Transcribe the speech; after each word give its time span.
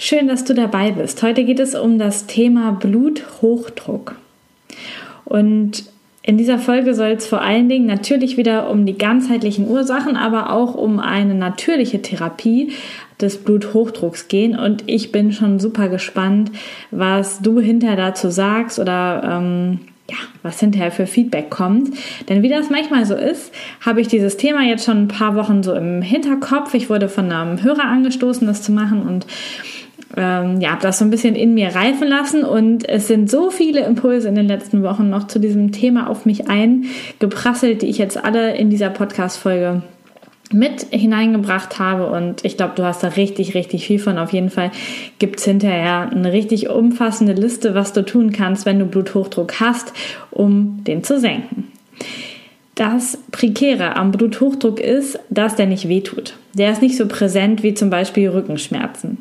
Schön, 0.00 0.28
dass 0.28 0.44
du 0.44 0.54
dabei 0.54 0.92
bist. 0.92 1.24
Heute 1.24 1.42
geht 1.42 1.58
es 1.58 1.74
um 1.74 1.98
das 1.98 2.26
Thema 2.26 2.70
Bluthochdruck. 2.70 4.14
Und 5.24 5.86
in 6.22 6.38
dieser 6.38 6.60
Folge 6.60 6.94
soll 6.94 7.08
es 7.08 7.26
vor 7.26 7.40
allen 7.40 7.68
Dingen 7.68 7.86
natürlich 7.86 8.36
wieder 8.36 8.70
um 8.70 8.86
die 8.86 8.96
ganzheitlichen 8.96 9.66
Ursachen, 9.68 10.16
aber 10.16 10.52
auch 10.52 10.76
um 10.76 11.00
eine 11.00 11.34
natürliche 11.34 12.00
Therapie 12.00 12.70
des 13.20 13.38
Bluthochdrucks 13.38 14.28
gehen. 14.28 14.56
Und 14.56 14.84
ich 14.86 15.10
bin 15.10 15.32
schon 15.32 15.58
super 15.58 15.88
gespannt, 15.88 16.52
was 16.92 17.42
du 17.42 17.58
hinterher 17.58 17.96
dazu 17.96 18.30
sagst 18.30 18.78
oder 18.78 19.22
ähm, 19.24 19.80
ja, 20.08 20.16
was 20.44 20.60
hinterher 20.60 20.92
für 20.92 21.08
Feedback 21.08 21.50
kommt. 21.50 21.90
Denn 22.28 22.44
wie 22.44 22.48
das 22.48 22.70
manchmal 22.70 23.04
so 23.04 23.16
ist, 23.16 23.52
habe 23.84 24.00
ich 24.00 24.06
dieses 24.06 24.36
Thema 24.36 24.62
jetzt 24.62 24.84
schon 24.84 25.02
ein 25.02 25.08
paar 25.08 25.34
Wochen 25.34 25.64
so 25.64 25.74
im 25.74 26.02
Hinterkopf. 26.02 26.72
Ich 26.74 26.88
wurde 26.88 27.08
von 27.08 27.32
einem 27.32 27.64
Hörer 27.64 27.84
angestoßen, 27.84 28.46
das 28.46 28.62
zu 28.62 28.70
machen 28.70 29.02
und 29.02 29.26
ähm, 30.16 30.60
ja, 30.60 30.78
das 30.80 30.98
so 30.98 31.04
ein 31.04 31.10
bisschen 31.10 31.34
in 31.34 31.54
mir 31.54 31.74
reifen 31.74 32.08
lassen 32.08 32.44
und 32.44 32.88
es 32.88 33.08
sind 33.08 33.30
so 33.30 33.50
viele 33.50 33.84
Impulse 33.84 34.28
in 34.28 34.34
den 34.34 34.46
letzten 34.46 34.82
Wochen 34.82 35.10
noch 35.10 35.26
zu 35.26 35.38
diesem 35.38 35.72
Thema 35.72 36.08
auf 36.08 36.24
mich 36.24 36.48
eingeprasselt, 36.48 37.82
die 37.82 37.88
ich 37.88 37.98
jetzt 37.98 38.22
alle 38.22 38.56
in 38.56 38.70
dieser 38.70 38.90
Podcast-Folge 38.90 39.82
mit 40.50 40.86
hineingebracht 40.90 41.78
habe 41.78 42.06
und 42.06 42.44
ich 42.44 42.56
glaube, 42.56 42.72
du 42.74 42.84
hast 42.84 43.02
da 43.02 43.08
richtig, 43.08 43.54
richtig 43.54 43.86
viel 43.86 43.98
von. 43.98 44.18
Auf 44.18 44.32
jeden 44.32 44.48
Fall 44.48 44.70
gibt 45.18 45.40
es 45.40 45.44
hinterher 45.44 46.10
eine 46.10 46.32
richtig 46.32 46.70
umfassende 46.70 47.34
Liste, 47.34 47.74
was 47.74 47.92
du 47.92 48.02
tun 48.02 48.32
kannst, 48.32 48.64
wenn 48.64 48.78
du 48.78 48.86
Bluthochdruck 48.86 49.60
hast, 49.60 49.92
um 50.30 50.82
den 50.84 51.04
zu 51.04 51.20
senken. 51.20 51.70
Das 52.78 53.18
Prekäre 53.32 53.96
am 53.96 54.12
Bluthochdruck 54.12 54.78
ist, 54.78 55.18
dass 55.30 55.56
der 55.56 55.66
nicht 55.66 55.88
wehtut. 55.88 56.36
Der 56.54 56.70
ist 56.70 56.80
nicht 56.80 56.96
so 56.96 57.08
präsent 57.08 57.64
wie 57.64 57.74
zum 57.74 57.90
Beispiel 57.90 58.28
Rückenschmerzen. 58.28 59.18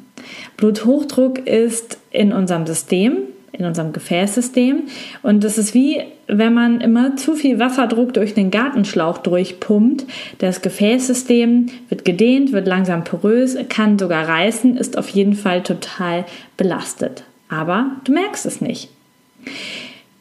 Bluthochdruck 0.57 1.47
ist 1.47 1.97
in 2.11 2.33
unserem 2.33 2.67
System, 2.67 3.17
in 3.53 3.65
unserem 3.65 3.93
Gefäßsystem. 3.93 4.83
Und 5.23 5.43
das 5.43 5.57
ist 5.57 5.73
wie, 5.73 6.03
wenn 6.27 6.53
man 6.53 6.81
immer 6.81 7.15
zu 7.15 7.33
viel 7.33 7.57
Wasserdruck 7.57 8.13
durch 8.13 8.35
den 8.35 8.51
Gartenschlauch 8.51 9.17
durchpumpt. 9.17 10.05
Das 10.37 10.61
Gefäßsystem 10.61 11.65
wird 11.89 12.05
gedehnt, 12.05 12.51
wird 12.51 12.67
langsam 12.67 13.05
porös, 13.05 13.57
kann 13.69 13.97
sogar 13.97 14.27
reißen, 14.27 14.77
ist 14.77 14.99
auf 14.99 15.09
jeden 15.09 15.33
Fall 15.33 15.63
total 15.63 16.25
belastet. 16.57 17.23
Aber 17.49 17.89
du 18.03 18.11
merkst 18.11 18.45
es 18.45 18.61
nicht. 18.61 18.89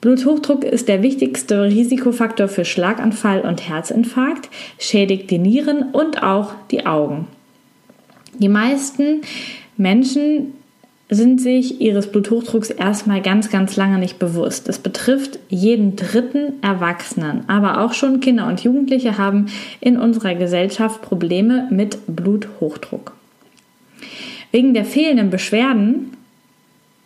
Bluthochdruck 0.06 0.62
ist 0.62 0.86
der 0.86 1.02
wichtigste 1.02 1.64
Risikofaktor 1.64 2.46
für 2.46 2.64
Schlaganfall 2.64 3.40
und 3.40 3.68
Herzinfarkt, 3.68 4.48
schädigt 4.78 5.32
die 5.32 5.38
Nieren 5.38 5.90
und 5.90 6.22
auch 6.22 6.52
die 6.70 6.86
Augen. 6.86 7.26
Die 8.38 8.48
meisten 8.48 9.22
Menschen 9.76 10.52
sind 11.10 11.40
sich 11.40 11.80
ihres 11.80 12.12
Bluthochdrucks 12.12 12.70
erstmal 12.70 13.20
ganz, 13.20 13.50
ganz 13.50 13.74
lange 13.74 13.98
nicht 13.98 14.20
bewusst. 14.20 14.68
Es 14.68 14.78
betrifft 14.78 15.40
jeden 15.48 15.96
dritten 15.96 16.52
Erwachsenen, 16.62 17.42
aber 17.48 17.80
auch 17.80 17.92
schon 17.92 18.20
Kinder 18.20 18.46
und 18.46 18.62
Jugendliche 18.62 19.18
haben 19.18 19.46
in 19.80 19.98
unserer 19.98 20.36
Gesellschaft 20.36 21.02
Probleme 21.02 21.66
mit 21.72 21.98
Bluthochdruck. 22.06 23.12
Wegen 24.52 24.72
der 24.72 24.84
fehlenden 24.84 25.30
Beschwerden 25.30 26.15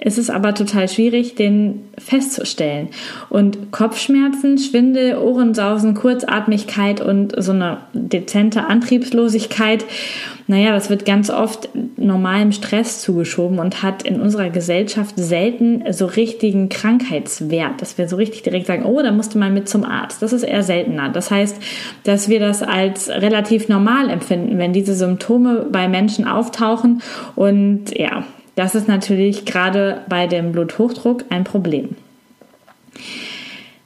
ist 0.00 0.18
es 0.18 0.30
aber 0.30 0.54
total 0.54 0.88
schwierig, 0.88 1.34
den 1.34 1.84
festzustellen. 1.98 2.88
Und 3.28 3.70
Kopfschmerzen, 3.70 4.58
Schwindel, 4.58 5.16
Ohrensausen, 5.18 5.94
Kurzatmigkeit 5.94 7.00
und 7.00 7.34
so 7.42 7.52
eine 7.52 7.78
dezente 7.92 8.64
Antriebslosigkeit, 8.64 9.84
naja, 10.46 10.72
das 10.72 10.90
wird 10.90 11.04
ganz 11.04 11.30
oft 11.30 11.68
normalem 11.96 12.50
Stress 12.50 13.00
zugeschoben 13.00 13.60
und 13.60 13.84
hat 13.84 14.02
in 14.02 14.20
unserer 14.20 14.50
Gesellschaft 14.50 15.14
selten 15.16 15.84
so 15.92 16.06
richtigen 16.06 16.68
Krankheitswert, 16.68 17.80
dass 17.80 17.98
wir 17.98 18.08
so 18.08 18.16
richtig 18.16 18.42
direkt 18.42 18.66
sagen, 18.66 18.84
oh, 18.84 19.00
da 19.00 19.12
musste 19.12 19.38
man 19.38 19.54
mit 19.54 19.68
zum 19.68 19.84
Arzt. 19.84 20.22
Das 20.22 20.32
ist 20.32 20.42
eher 20.42 20.64
seltener. 20.64 21.08
Das 21.08 21.30
heißt, 21.30 21.56
dass 22.02 22.28
wir 22.28 22.40
das 22.40 22.64
als 22.64 23.08
relativ 23.08 23.68
normal 23.68 24.10
empfinden, 24.10 24.58
wenn 24.58 24.72
diese 24.72 24.94
Symptome 24.94 25.66
bei 25.70 25.86
Menschen 25.86 26.26
auftauchen 26.26 27.00
und 27.36 27.96
ja, 27.96 28.24
das 28.56 28.74
ist 28.74 28.88
natürlich 28.88 29.44
gerade 29.44 30.02
bei 30.08 30.26
dem 30.26 30.52
Bluthochdruck 30.52 31.24
ein 31.30 31.44
Problem. 31.44 31.96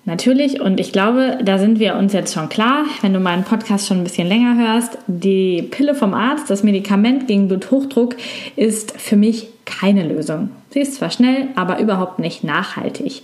Natürlich, 0.07 0.61
und 0.61 0.81
ich 0.81 0.93
glaube, 0.93 1.39
da 1.43 1.59
sind 1.59 1.79
wir 1.79 1.97
uns 1.97 2.13
jetzt 2.13 2.35
schon 2.35 2.51
klar, 2.51 2.85
wenn 3.01 3.15
du 3.15 3.21
meinen 3.21 3.45
Podcast 3.45 3.87
schon 3.89 3.99
ein 3.99 4.05
bisschen 4.05 4.29
länger 4.29 4.59
hörst, 4.59 4.99
die 5.07 5.63
Pille 5.63 5.95
vom 5.95 6.13
Arzt, 6.13 6.51
das 6.51 6.63
Medikament 6.63 7.27
gegen 7.27 7.49
Bluthochdruck 7.49 8.17
ist 8.55 9.01
für 9.01 9.17
mich 9.17 9.49
keine 9.65 10.07
Lösung. 10.07 10.51
Sie 10.71 10.81
ist 10.81 10.97
zwar 10.97 11.11
schnell, 11.11 11.49
aber 11.55 11.79
überhaupt 11.79 12.19
nicht 12.19 12.45
nachhaltig. 12.45 13.23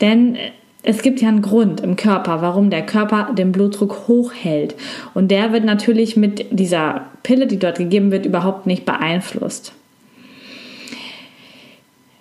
Denn 0.00 0.38
es 0.82 1.02
gibt 1.02 1.20
ja 1.20 1.28
einen 1.28 1.42
Grund 1.42 1.80
im 1.80 1.96
Körper, 1.96 2.42
warum 2.42 2.70
der 2.70 2.84
Körper 2.84 3.32
den 3.36 3.52
Blutdruck 3.52 4.08
hochhält. 4.08 4.74
Und 5.14 5.30
der 5.30 5.52
wird 5.52 5.64
natürlich 5.64 6.16
mit 6.16 6.46
dieser 6.50 7.02
Pille, 7.22 7.46
die 7.46 7.58
dort 7.58 7.78
gegeben 7.78 8.10
wird, 8.10 8.26
überhaupt 8.26 8.66
nicht 8.66 8.84
beeinflusst. 8.84 9.74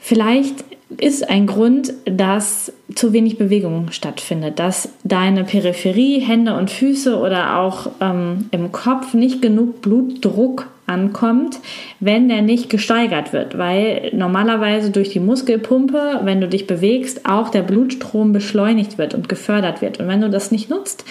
Vielleicht 0.03 0.66
ist 0.97 1.29
ein 1.29 1.47
Grund, 1.47 1.94
dass 2.06 2.73
zu 2.95 3.13
wenig 3.13 3.38
Bewegung 3.38 3.91
stattfindet, 3.91 4.59
dass 4.59 4.89
deine 5.03 5.45
Peripherie, 5.45 6.19
Hände 6.19 6.57
und 6.57 6.69
Füße 6.69 7.17
oder 7.17 7.59
auch 7.59 7.91
ähm, 8.01 8.50
im 8.51 8.72
Kopf 8.72 9.13
nicht 9.13 9.41
genug 9.41 9.81
Blutdruck 9.81 10.67
ankommt, 10.88 11.59
wenn 12.01 12.28
der 12.28 12.41
nicht 12.41 12.69
gesteigert 12.69 13.31
wird, 13.31 13.57
weil 13.57 14.12
normalerweise 14.13 14.89
durch 14.89 15.09
die 15.09 15.22
Muskelpumpe, 15.22 16.22
wenn 16.23 16.41
du 16.41 16.50
dich 16.50 16.68
bewegst, 16.68 17.25
auch 17.25 17.50
der 17.50 17.62
Blutstrom 17.62 18.33
beschleunigt 18.33 18.97
wird 18.97 19.13
und 19.13 19.29
gefördert 19.29 19.81
wird. 19.81 20.00
Und 20.00 20.07
wenn 20.09 20.19
du 20.19 20.29
das 20.29 20.51
nicht 20.51 20.69
nutzt 20.69 21.06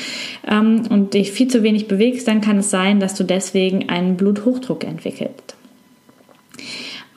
ähm, 0.46 0.82
und 0.90 1.14
dich 1.14 1.30
viel 1.30 1.48
zu 1.48 1.62
wenig 1.62 1.88
bewegst, 1.88 2.28
dann 2.28 2.42
kann 2.42 2.58
es 2.58 2.70
sein, 2.70 3.00
dass 3.00 3.14
du 3.14 3.24
deswegen 3.24 3.88
einen 3.88 4.16
Bluthochdruck 4.16 4.84
entwickelst. 4.84 5.56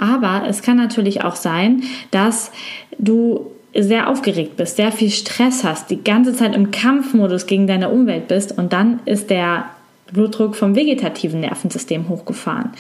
Aber 0.03 0.44
es 0.50 0.62
kann 0.62 0.75
natürlich 0.75 1.24
auch 1.24 1.38
sein, 1.38 1.84
dass 2.12 2.52
du 2.97 3.52
sehr 3.74 4.09
aufgeregt 4.09 4.58
bist, 4.58 4.75
sehr 4.75 4.91
viel 4.91 5.09
Stress 5.09 5.64
hast, 5.64 5.90
die 5.90 6.03
ganze 6.03 6.34
Zeit 6.36 6.53
im 6.56 6.72
Kampfmodus 6.72 7.46
gegen 7.46 7.68
deine 7.68 7.88
Umwelt 7.88 8.28
bist 8.28 8.58
und 8.58 8.74
dann 8.74 9.00
ist 9.06 9.30
der 9.30 9.69
Blutdruck 10.12 10.58
vom 10.58 10.75
vegetativen 10.75 11.40
Nervensystem 11.40 12.09
hochgefahren. 12.09 12.72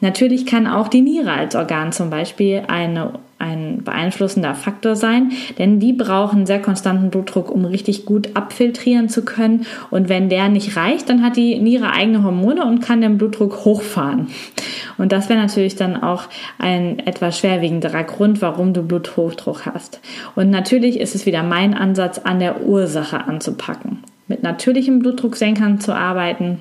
Natürlich 0.00 0.46
kann 0.46 0.66
auch 0.66 0.88
die 0.88 1.02
Niere 1.02 1.32
als 1.32 1.54
Organ 1.54 1.92
zum 1.92 2.08
Beispiel 2.08 2.62
eine, 2.66 3.12
ein 3.78 3.84
beeinflussender 3.84 4.54
Faktor 4.54 4.96
sein, 4.96 5.32
denn 5.58 5.80
die 5.80 5.92
brauchen 5.92 6.46
sehr 6.46 6.60
konstanten 6.60 7.10
Blutdruck, 7.10 7.50
um 7.50 7.64
richtig 7.64 8.04
gut 8.04 8.30
abfiltrieren 8.34 9.08
zu 9.08 9.24
können. 9.24 9.66
Und 9.90 10.08
wenn 10.08 10.28
der 10.28 10.48
nicht 10.48 10.76
reicht, 10.76 11.08
dann 11.08 11.22
hat 11.22 11.36
die 11.36 11.58
Niere 11.58 11.92
eigene 11.92 12.22
Hormone 12.22 12.64
und 12.64 12.80
kann 12.80 13.00
den 13.00 13.18
Blutdruck 13.18 13.64
hochfahren. 13.64 14.28
Und 14.98 15.12
das 15.12 15.28
wäre 15.28 15.40
natürlich 15.40 15.76
dann 15.76 16.02
auch 16.02 16.24
ein 16.58 16.98
etwas 17.00 17.38
schwerwiegenderer 17.38 18.04
Grund, 18.04 18.42
warum 18.42 18.74
du 18.74 18.82
Bluthochdruck 18.82 19.66
hast. 19.66 20.00
Und 20.34 20.50
natürlich 20.50 21.00
ist 21.00 21.14
es 21.14 21.26
wieder 21.26 21.42
mein 21.42 21.74
Ansatz, 21.74 22.18
an 22.18 22.38
der 22.38 22.66
Ursache 22.66 23.24
anzupacken. 23.24 23.98
Mit 24.28 24.42
natürlichen 24.42 24.98
Blutdrucksenkern 24.98 25.80
zu 25.80 25.94
arbeiten, 25.94 26.58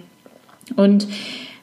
und 0.75 1.07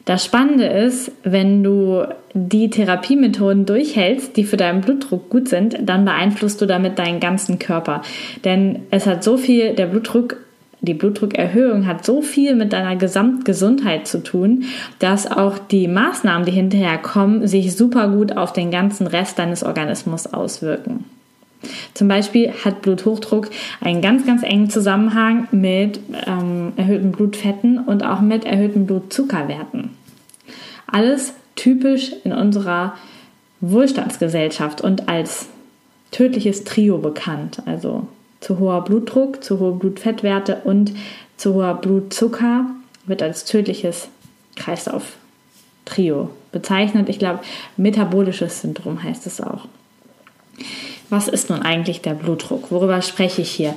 das 0.06 0.24
Spannende 0.24 0.66
ist, 0.66 1.10
wenn 1.24 1.64
du 1.64 2.06
die 2.32 2.70
Therapiemethoden 2.70 3.66
durchhältst, 3.66 4.36
die 4.36 4.44
für 4.44 4.56
deinen 4.56 4.80
Blutdruck 4.80 5.28
gut 5.30 5.48
sind, 5.48 5.76
dann 5.82 6.04
beeinflusst 6.04 6.60
du 6.60 6.66
damit 6.66 7.00
deinen 7.00 7.18
ganzen 7.18 7.58
Körper. 7.58 8.02
Denn 8.44 8.84
es 8.92 9.04
hat 9.06 9.24
so 9.24 9.36
viel, 9.36 9.74
der 9.74 9.86
Blutdruck, 9.86 10.36
die 10.80 10.94
Blutdruckerhöhung 10.94 11.86
hat 11.86 12.04
so 12.04 12.22
viel 12.22 12.54
mit 12.54 12.72
deiner 12.72 12.94
Gesamtgesundheit 12.94 14.06
zu 14.06 14.22
tun, 14.22 14.66
dass 15.00 15.28
auch 15.28 15.58
die 15.58 15.88
Maßnahmen, 15.88 16.46
die 16.46 16.52
hinterher 16.52 16.98
kommen, 16.98 17.48
sich 17.48 17.76
super 17.76 18.08
gut 18.08 18.36
auf 18.36 18.52
den 18.52 18.70
ganzen 18.70 19.08
Rest 19.08 19.40
deines 19.40 19.64
Organismus 19.64 20.28
auswirken. 20.28 21.04
Zum 21.94 22.08
Beispiel 22.08 22.52
hat 22.64 22.82
Bluthochdruck 22.82 23.50
einen 23.80 24.02
ganz, 24.02 24.26
ganz 24.26 24.42
engen 24.42 24.70
Zusammenhang 24.70 25.48
mit 25.50 26.00
ähm, 26.26 26.72
erhöhten 26.76 27.12
Blutfetten 27.12 27.78
und 27.78 28.04
auch 28.04 28.20
mit 28.20 28.44
erhöhten 28.44 28.86
Blutzuckerwerten. 28.86 29.90
Alles 30.86 31.32
typisch 31.56 32.12
in 32.24 32.32
unserer 32.32 32.94
Wohlstandsgesellschaft 33.60 34.80
und 34.80 35.08
als 35.08 35.48
tödliches 36.10 36.64
Trio 36.64 36.98
bekannt. 36.98 37.62
Also 37.66 38.06
zu 38.40 38.58
hoher 38.58 38.84
Blutdruck, 38.84 39.42
zu 39.42 39.58
hohe 39.58 39.72
Blutfettwerte 39.72 40.60
und 40.64 40.92
zu 41.36 41.54
hoher 41.54 41.74
Blutzucker 41.74 42.66
wird 43.06 43.22
als 43.22 43.44
tödliches 43.44 44.08
Kreislauf-Trio 44.56 46.30
bezeichnet. 46.52 47.08
Ich 47.08 47.18
glaube, 47.18 47.40
metabolisches 47.76 48.60
Syndrom 48.60 49.02
heißt 49.02 49.26
es 49.26 49.40
auch. 49.40 49.66
Was 51.10 51.28
ist 51.28 51.50
nun 51.50 51.62
eigentlich 51.62 52.00
der 52.00 52.14
Blutdruck? 52.14 52.70
Worüber 52.70 53.00
spreche 53.02 53.42
ich 53.42 53.50
hier? 53.50 53.74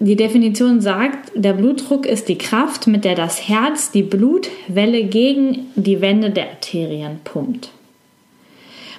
Die 0.00 0.16
Definition 0.16 0.80
sagt, 0.80 1.30
der 1.34 1.52
Blutdruck 1.52 2.04
ist 2.04 2.28
die 2.28 2.38
Kraft, 2.38 2.86
mit 2.86 3.04
der 3.04 3.14
das 3.14 3.48
Herz 3.48 3.92
die 3.92 4.02
Blutwelle 4.02 5.04
gegen 5.04 5.66
die 5.76 6.00
Wände 6.00 6.30
der 6.30 6.50
Arterien 6.50 7.20
pumpt. 7.22 7.70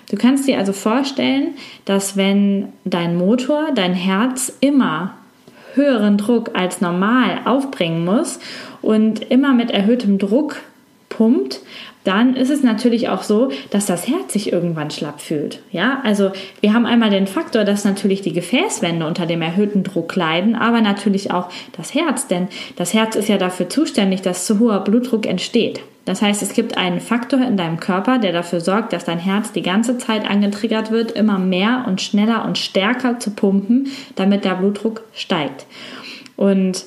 Du 0.10 0.18
kannst 0.18 0.48
dir 0.48 0.58
also 0.58 0.72
vorstellen, 0.72 1.56
dass 1.84 2.16
wenn 2.16 2.70
dein 2.86 3.18
Motor, 3.18 3.72
dein 3.76 3.94
Herz 3.94 4.54
immer 4.62 5.16
höheren 5.74 6.18
Druck 6.18 6.52
als 6.54 6.80
normal 6.80 7.42
aufbringen 7.44 8.06
muss 8.06 8.40
und 8.82 9.30
immer 9.32 9.54
mit 9.54 9.72
erhöhtem 9.72 10.18
Druck 10.18 10.58
pumpt, 11.16 11.62
dann 12.04 12.36
ist 12.36 12.52
es 12.52 12.62
natürlich 12.62 13.10
auch 13.10 13.24
so, 13.24 13.50
dass 13.72 13.88
das 13.88 14.08
Herz 14.08 14.34
sich 14.34 14.54
irgendwann 14.54 14.92
schlapp 14.92 15.22
fühlt. 15.22 15.62
Ja, 15.72 16.02
also 16.04 16.32
wir 16.62 16.74
haben 16.74 16.86
einmal 16.86 17.10
den 17.10 17.26
Faktor, 17.26 17.64
dass 17.64 17.84
natürlich 17.84 18.22
die 18.22 18.34
Gefäßwände 18.34 19.06
unter 19.06 19.26
dem 19.26 19.42
erhöhten 19.42 19.84
Druck 19.84 20.16
leiden, 20.16 20.56
aber 20.56 20.82
natürlich 20.82 21.32
auch 21.32 21.50
das 21.76 21.96
Herz, 21.96 22.28
denn 22.28 22.48
das 22.76 22.94
Herz 22.94 23.16
ist 23.16 23.28
ja 23.28 23.38
dafür 23.38 23.70
zuständig, 23.70 24.22
dass 24.22 24.46
zu 24.46 24.60
hoher 24.60 24.84
Blutdruck 24.84 25.26
entsteht. 25.26 25.82
Das 26.06 26.22
heißt, 26.22 26.44
es 26.44 26.54
gibt 26.54 26.78
einen 26.78 27.00
Faktor 27.00 27.42
in 27.42 27.58
deinem 27.58 27.80
Körper, 27.80 28.20
der 28.20 28.32
dafür 28.32 28.62
sorgt, 28.62 28.94
dass 28.94 29.06
dein 29.06 29.18
Herz 29.18 29.52
die 29.52 29.64
ganze 29.64 29.98
Zeit 29.98 30.30
angetriggert 30.30 30.92
wird, 30.92 31.12
immer 31.12 31.40
mehr 31.40 31.86
und 31.88 32.00
schneller 32.00 32.46
und 32.46 32.60
stärker 32.60 33.20
zu 33.20 33.32
pumpen, 33.32 33.88
damit 34.16 34.46
der 34.46 34.54
Blutdruck 34.54 35.02
steigt. 35.16 35.66
Und 36.36 36.86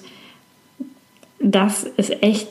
das 1.40 1.82
ist 1.82 2.22
echt 2.22 2.48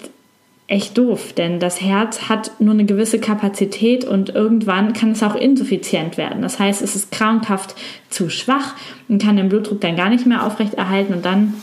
echt 0.67 0.97
doof, 0.97 1.31
denn 1.33 1.59
das 1.59 1.81
Herz 1.81 2.23
hat 2.27 2.51
nur 2.59 2.73
eine 2.73 2.85
gewisse 2.85 3.19
Kapazität 3.19 4.03
und 4.03 4.29
irgendwann 4.29 4.91
kann 4.91 5.11
es 5.11 5.23
auch 5.23 5.35
insuffizient 5.35 6.17
werden. 6.17 6.41
Das 6.41 6.59
heißt, 6.59 6.81
es 6.81 6.95
ist 6.95 7.11
krankhaft 7.11 7.75
zu 8.09 8.29
schwach 8.29 8.75
und 9.07 9.21
kann 9.21 9.37
den 9.37 9.47
Blutdruck 9.47 9.79
dann 9.79 9.95
gar 9.95 10.09
nicht 10.09 10.25
mehr 10.25 10.45
aufrechterhalten 10.45 11.13
und 11.13 11.25
dann 11.25 11.53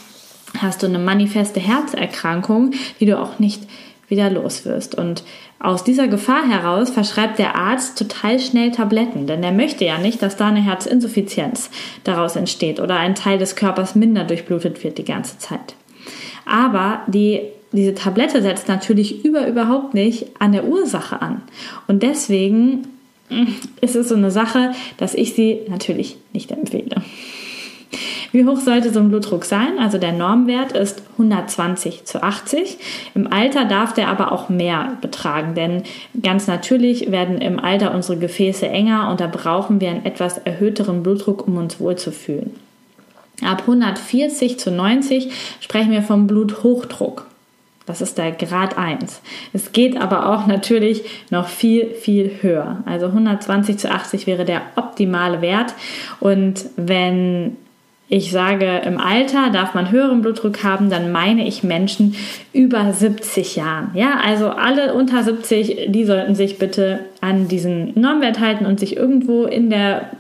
hast 0.59 0.83
du 0.83 0.87
eine 0.87 0.99
manifeste 0.99 1.61
Herzerkrankung, 1.61 2.71
die 2.99 3.07
du 3.07 3.19
auch 3.19 3.39
nicht 3.39 3.63
wieder 4.09 4.31
los 4.31 4.65
wirst. 4.65 4.95
Und 4.95 5.25
aus 5.59 5.85
dieser 5.85 6.09
Gefahr 6.09 6.47
heraus 6.49 6.91
verschreibt 6.91 7.39
der 7.39 7.57
Arzt 7.57 7.99
total 7.99 8.39
schnell 8.39 8.71
Tabletten, 8.71 9.27
denn 9.27 9.43
er 9.43 9.53
möchte 9.53 9.85
ja 9.85 9.99
nicht, 9.99 10.23
dass 10.23 10.37
da 10.37 10.49
eine 10.49 10.63
Herzinsuffizienz 10.63 11.71
daraus 12.05 12.37
entsteht 12.37 12.81
oder 12.81 12.97
ein 12.97 13.15
Teil 13.15 13.39
des 13.39 13.57
Körpers 13.57 13.95
minder 13.95 14.25
durchblutet 14.25 14.83
wird 14.85 14.99
die 14.99 15.05
ganze 15.05 15.39
Zeit. 15.39 15.75
Aber 16.47 17.03
die 17.07 17.41
diese 17.75 17.95
Tablette 17.95 18.43
setzt 18.43 18.69
natürlich 18.69 19.25
über 19.25 19.47
überhaupt 19.47 19.95
nicht 19.95 20.27
an 20.39 20.53
der 20.53 20.65
Ursache 20.65 21.21
an. 21.21 21.43
Und 21.87 22.03
deswegen 22.03 22.87
mm, 23.31 23.47
ist 23.81 23.97
es 23.97 24.09
so 24.09 24.15
eine 24.15 24.31
Sache, 24.31 24.73
dass 24.97 25.15
ich 25.15 25.35
sie 25.35 25.61
natürlich 25.69 26.17
nicht 26.33 26.51
empfehle. 26.53 27.03
Wie 28.33 28.45
hoch 28.45 28.59
sollte 28.59 28.93
so 28.93 28.99
ein 28.99 29.11
Blutdruck 29.11 29.45
sein? 29.45 29.79
Also 29.79 29.99
der 29.99 30.11
Normwert 30.11 30.73
ist 30.73 31.03
120 31.13 32.05
zu 32.05 32.21
80. 32.21 32.79
Im 33.15 33.33
Alter 33.33 33.65
darf 33.65 33.95
der 33.95 34.09
aber 34.09 34.33
auch 34.33 34.49
mehr 34.49 34.99
betragen, 35.01 35.55
denn 35.55 35.85
ganz 36.21 36.49
natürlich 36.49 37.13
werden 37.13 37.39
im 37.39 37.61
Alter 37.61 37.95
unsere 37.95 38.19
Gefäße 38.19 38.67
enger 38.67 39.09
und 39.11 39.21
da 39.21 39.29
brauchen 39.29 39.81
wir 39.81 39.91
einen 39.91 40.05
etwas 40.05 40.39
erhöhteren 40.39 41.05
Blutdruck, 41.05 41.47
um 41.47 41.57
uns 41.59 41.79
wohlzufühlen. 41.79 42.51
Ab 43.43 43.61
140 43.61 44.59
zu 44.59 44.73
90 44.73 45.31
sprechen 45.61 45.93
wir 45.93 46.03
vom 46.03 46.27
Bluthochdruck. 46.27 47.27
Das 47.87 48.01
ist 48.01 48.17
der 48.17 48.33
Grad 48.33 48.79
1. 48.79 49.21
Es 49.53 49.73
geht 49.73 50.01
aber 50.01 50.31
auch 50.31 50.47
natürlich 50.47 51.05
noch 51.31 51.49
viel, 51.49 51.91
viel 51.91 52.31
höher. 52.41 52.83
Also 52.87 53.07
120 53.07 53.77
zu 53.77 53.91
80 53.91 54.27
wäre 54.27 54.45
der 54.45 54.63
optimale 54.77 55.43
Wert. 55.43 55.75
Und 56.19 56.65
wenn 56.77 57.57
ich 58.09 58.31
sage, 58.31 58.83
im 58.85 58.99
Alter 58.99 59.51
darf 59.51 59.75
man 59.75 59.91
höheren 59.91 60.23
Blutdruck 60.23 60.63
haben, 60.63 60.91
dann 60.91 61.11
meine 61.11 61.47
ich 61.47 61.63
Menschen 61.63 62.15
über 62.53 62.93
70 62.93 63.57
Jahren. 63.57 63.91
Ja, 63.95 64.21
also 64.25 64.51
alle 64.51 64.95
unter 64.95 65.23
70, 65.23 65.87
die 65.89 66.05
sollten 66.05 66.35
sich 66.35 66.59
bitte 66.59 67.01
an 67.21 67.49
diesen 67.49 67.99
Normwert 67.99 68.41
halten 68.41 68.67
und 68.67 68.79
sich 68.79 68.97
irgendwo 68.97 69.45
in 69.45 69.71
der 69.71 70.11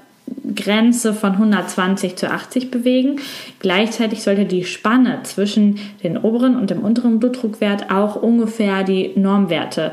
Grenze 0.55 1.14
von 1.14 1.32
120 1.32 2.17
zu 2.17 2.31
80 2.31 2.70
bewegen. 2.70 3.20
Gleichzeitig 3.61 4.23
sollte 4.23 4.44
die 4.44 4.64
Spanne 4.64 5.20
zwischen 5.23 5.79
den 6.02 6.19
oberen 6.19 6.56
und 6.56 6.70
dem 6.70 6.81
unteren 6.81 7.20
Blutdruckwert 7.20 7.91
auch 7.91 8.17
ungefähr 8.17 8.85
die 8.85 9.12
Normwerte 9.17 9.93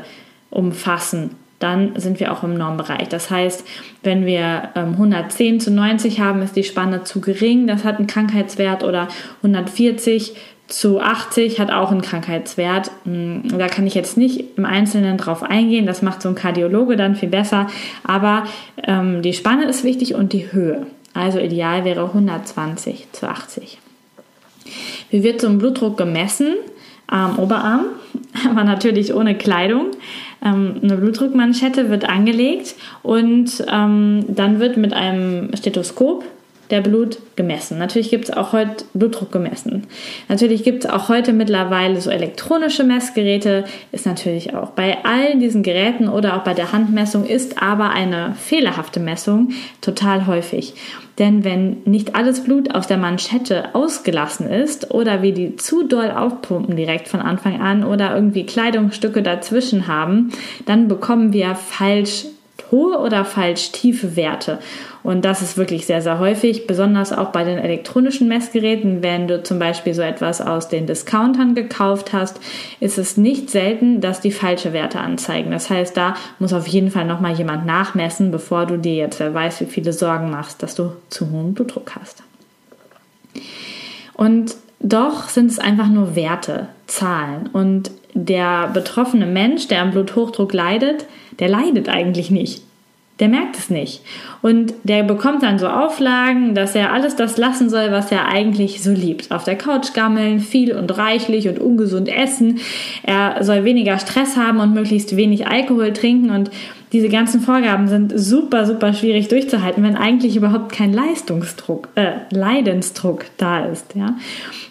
umfassen. 0.50 1.30
Dann 1.58 1.92
sind 1.94 2.18
wir 2.18 2.32
auch 2.32 2.42
im 2.42 2.54
Normbereich. 2.54 3.08
Das 3.08 3.30
heißt, 3.30 3.64
wenn 4.02 4.26
wir 4.26 4.70
110 4.74 5.46
ähm, 5.54 5.60
zu 5.60 5.70
90 5.70 6.18
haben, 6.18 6.42
ist 6.42 6.56
die 6.56 6.64
Spanne 6.64 7.04
zu 7.04 7.20
gering. 7.20 7.68
Das 7.68 7.84
hat 7.84 7.98
einen 7.98 8.08
Krankheitswert 8.08 8.82
oder 8.82 9.06
140 9.42 10.34
zu 10.72 11.00
80 11.00 11.60
hat 11.60 11.70
auch 11.70 11.90
einen 11.90 12.00
Krankheitswert. 12.00 12.90
Hm, 13.04 13.42
da 13.58 13.68
kann 13.68 13.86
ich 13.86 13.94
jetzt 13.94 14.16
nicht 14.16 14.56
im 14.56 14.64
Einzelnen 14.64 15.18
drauf 15.18 15.42
eingehen. 15.42 15.86
Das 15.86 16.00
macht 16.00 16.22
so 16.22 16.30
ein 16.30 16.34
Kardiologe 16.34 16.96
dann 16.96 17.14
viel 17.14 17.28
besser. 17.28 17.66
Aber 18.04 18.44
ähm, 18.82 19.20
die 19.20 19.34
Spanne 19.34 19.66
ist 19.66 19.84
wichtig 19.84 20.14
und 20.14 20.32
die 20.32 20.50
Höhe. 20.50 20.86
Also 21.12 21.38
ideal 21.38 21.84
wäre 21.84 22.04
120 22.06 23.08
zu 23.12 23.28
80. 23.28 23.78
Wie 25.10 25.22
wird 25.22 25.42
so 25.42 25.48
ein 25.48 25.58
Blutdruck 25.58 25.98
gemessen? 25.98 26.54
Am 27.06 27.38
Oberarm, 27.38 27.84
aber 28.48 28.64
natürlich 28.64 29.12
ohne 29.12 29.36
Kleidung. 29.36 29.88
Ähm, 30.42 30.80
eine 30.82 30.96
Blutdruckmanschette 30.96 31.90
wird 31.90 32.08
angelegt 32.08 32.76
und 33.02 33.62
ähm, 33.70 34.24
dann 34.28 34.58
wird 34.58 34.78
mit 34.78 34.94
einem 34.94 35.54
Stethoskop 35.54 36.24
der 36.72 36.80
Blut 36.80 37.18
gemessen. 37.36 37.78
Natürlich 37.78 38.10
gibt 38.10 38.24
es 38.24 38.30
auch 38.32 38.52
heute 38.52 38.84
Blutdruck 38.94 39.30
gemessen. 39.30 39.86
Natürlich 40.28 40.64
gibt 40.64 40.84
es 40.84 40.90
auch 40.90 41.08
heute 41.08 41.32
mittlerweile 41.32 42.00
so 42.00 42.10
elektronische 42.10 42.82
Messgeräte. 42.82 43.64
Ist 43.92 44.06
natürlich 44.06 44.54
auch 44.54 44.70
bei 44.70 45.04
allen 45.04 45.38
diesen 45.38 45.62
Geräten 45.62 46.08
oder 46.08 46.36
auch 46.36 46.44
bei 46.44 46.54
der 46.54 46.72
Handmessung 46.72 47.26
ist 47.26 47.62
aber 47.62 47.90
eine 47.90 48.34
fehlerhafte 48.34 49.00
Messung 49.00 49.50
total 49.82 50.26
häufig. 50.26 50.74
Denn 51.18 51.44
wenn 51.44 51.82
nicht 51.84 52.14
alles 52.14 52.42
Blut 52.42 52.74
aus 52.74 52.86
der 52.86 52.96
Manschette 52.96 53.74
ausgelassen 53.74 54.48
ist 54.48 54.90
oder 54.90 55.20
wir 55.20 55.34
die 55.34 55.56
zu 55.56 55.82
doll 55.82 56.10
aufpumpen 56.10 56.74
direkt 56.74 57.06
von 57.06 57.20
Anfang 57.20 57.60
an 57.60 57.84
oder 57.84 58.14
irgendwie 58.14 58.46
Kleidungsstücke 58.46 59.22
dazwischen 59.22 59.86
haben, 59.86 60.32
dann 60.64 60.88
bekommen 60.88 61.34
wir 61.34 61.54
falsch 61.54 62.24
hohe 62.70 62.98
oder 62.98 63.24
falsch 63.26 63.72
tiefe 63.72 64.16
Werte. 64.16 64.58
Und 65.02 65.24
das 65.24 65.42
ist 65.42 65.56
wirklich 65.56 65.86
sehr, 65.86 66.00
sehr 66.00 66.20
häufig, 66.20 66.66
besonders 66.66 67.12
auch 67.12 67.30
bei 67.30 67.42
den 67.42 67.58
elektronischen 67.58 68.28
Messgeräten. 68.28 69.02
Wenn 69.02 69.26
du 69.26 69.42
zum 69.42 69.58
Beispiel 69.58 69.94
so 69.94 70.02
etwas 70.02 70.40
aus 70.40 70.68
den 70.68 70.86
Discountern 70.86 71.54
gekauft 71.54 72.12
hast, 72.12 72.40
ist 72.78 72.98
es 72.98 73.16
nicht 73.16 73.50
selten, 73.50 74.00
dass 74.00 74.20
die 74.20 74.30
falsche 74.30 74.72
Werte 74.72 75.00
anzeigen. 75.00 75.50
Das 75.50 75.70
heißt, 75.70 75.96
da 75.96 76.14
muss 76.38 76.52
auf 76.52 76.68
jeden 76.68 76.90
Fall 76.90 77.04
nochmal 77.04 77.34
jemand 77.34 77.66
nachmessen, 77.66 78.30
bevor 78.30 78.66
du 78.66 78.78
dir 78.78 78.94
jetzt, 78.94 79.18
wer 79.18 79.34
weiß, 79.34 79.60
wie 79.60 79.66
viele 79.66 79.92
Sorgen 79.92 80.30
machst, 80.30 80.62
dass 80.62 80.76
du 80.76 80.92
zu 81.10 81.30
hohen 81.30 81.54
Blutdruck 81.54 81.96
hast. 81.96 82.22
Und 84.14 84.54
doch 84.78 85.28
sind 85.28 85.50
es 85.50 85.58
einfach 85.58 85.88
nur 85.88 86.14
Werte, 86.14 86.68
Zahlen. 86.86 87.48
Und 87.52 87.90
der 88.14 88.68
betroffene 88.68 89.26
Mensch, 89.26 89.68
der 89.68 89.82
am 89.82 89.90
Bluthochdruck 89.90 90.52
leidet, 90.52 91.06
der 91.38 91.48
leidet 91.48 91.88
eigentlich 91.88 92.30
nicht. 92.30 92.62
Der 93.22 93.28
merkt 93.28 93.56
es 93.56 93.70
nicht. 93.70 94.00
Und 94.42 94.74
der 94.82 95.04
bekommt 95.04 95.44
dann 95.44 95.56
so 95.56 95.68
Auflagen, 95.68 96.56
dass 96.56 96.74
er 96.74 96.92
alles 96.92 97.14
das 97.14 97.36
lassen 97.36 97.70
soll, 97.70 97.92
was 97.92 98.10
er 98.10 98.26
eigentlich 98.26 98.82
so 98.82 98.90
liebt. 98.90 99.30
Auf 99.30 99.44
der 99.44 99.54
Couch 99.54 99.92
gammeln, 99.94 100.40
viel 100.40 100.74
und 100.74 100.98
reichlich 100.98 101.48
und 101.48 101.60
ungesund 101.60 102.08
essen. 102.08 102.58
Er 103.04 103.44
soll 103.44 103.62
weniger 103.62 104.00
Stress 104.00 104.36
haben 104.36 104.58
und 104.58 104.74
möglichst 104.74 105.16
wenig 105.16 105.46
Alkohol 105.46 105.92
trinken. 105.92 106.30
Und 106.30 106.50
diese 106.92 107.08
ganzen 107.08 107.40
Vorgaben 107.40 107.88
sind 107.88 108.12
super, 108.14 108.66
super 108.66 108.92
schwierig 108.92 109.28
durchzuhalten, 109.28 109.82
wenn 109.82 109.96
eigentlich 109.96 110.36
überhaupt 110.36 110.72
kein 110.72 110.92
Leistungsdruck, 110.92 111.88
äh, 111.94 112.12
Leidensdruck 112.30 113.24
da 113.38 113.64
ist. 113.64 113.94
Ja? 113.94 114.16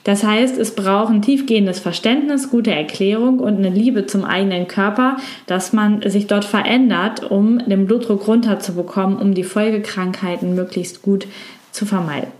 Das 0.04 0.24
heißt, 0.24 0.58
es 0.60 0.75
braucht 0.75 1.12
ein 1.12 1.24
tiefgehendes 1.24 1.80
Verständnis, 1.80 2.51
gute 2.51 2.72
Erklärung 2.72 3.40
und 3.40 3.58
eine 3.58 3.70
Liebe 3.70 4.06
zum 4.06 4.24
eigenen 4.24 4.68
Körper, 4.68 5.18
dass 5.48 5.74
man 5.74 6.08
sich 6.08 6.28
dort 6.28 6.46
verändert, 6.46 7.30
um 7.30 7.58
den 7.68 7.88
Blutdruck 7.88 8.28
runterzubekommen, 8.28 9.18
um 9.18 9.34
die 9.34 9.44
Folgekrankheiten 9.44 10.54
möglichst 10.54 11.01
gut 11.01 11.25
zu 11.72 11.88
vermeiden. 11.88 12.32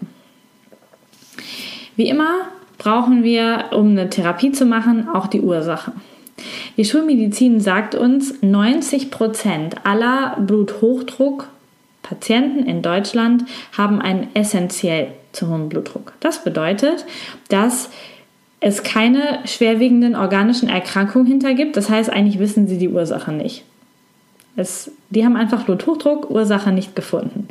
Wie 1.96 2.08
immer 2.08 2.34
brauchen 2.78 3.24
wir, 3.24 3.66
um 3.72 3.90
eine 3.92 4.10
Therapie 4.10 4.52
zu 4.52 4.66
machen, 4.66 5.08
auch 5.10 5.28
die 5.28 5.42
Ursache. 5.42 5.94
Die 6.78 6.86
Schulmedizin 6.86 7.60
sagt 7.60 7.96
uns, 7.96 8.34
90 8.42 9.12
Prozent 9.12 9.86
aller 9.86 10.38
Bluthochdruck 10.40 11.48
Patienten 12.12 12.66
in 12.66 12.82
Deutschland 12.82 13.46
haben 13.78 14.02
einen 14.02 14.28
essentiell 14.34 15.10
zu 15.32 15.48
hohen 15.48 15.70
Blutdruck. 15.70 16.14
Das 16.20 16.44
bedeutet, 16.44 17.06
dass 17.48 17.90
es 18.60 18.84
keine 18.84 19.40
schwerwiegenden 19.46 20.16
organischen 20.16 20.70
Erkrankungen 20.70 21.26
hintergibt. 21.26 21.78
Das 21.78 21.90
heißt, 21.90 22.10
eigentlich 22.10 22.40
wissen 22.40 22.68
sie 22.68 22.78
die 22.78 22.90
Ursache 22.90 23.32
nicht. 23.32 23.64
Es, 24.56 24.92
die 25.10 25.24
haben 25.24 25.38
einfach 25.38 25.64
Bluthochdruck, 25.64 26.30
Ursache 26.30 26.72
nicht 26.72 26.96
gefunden. 26.96 27.48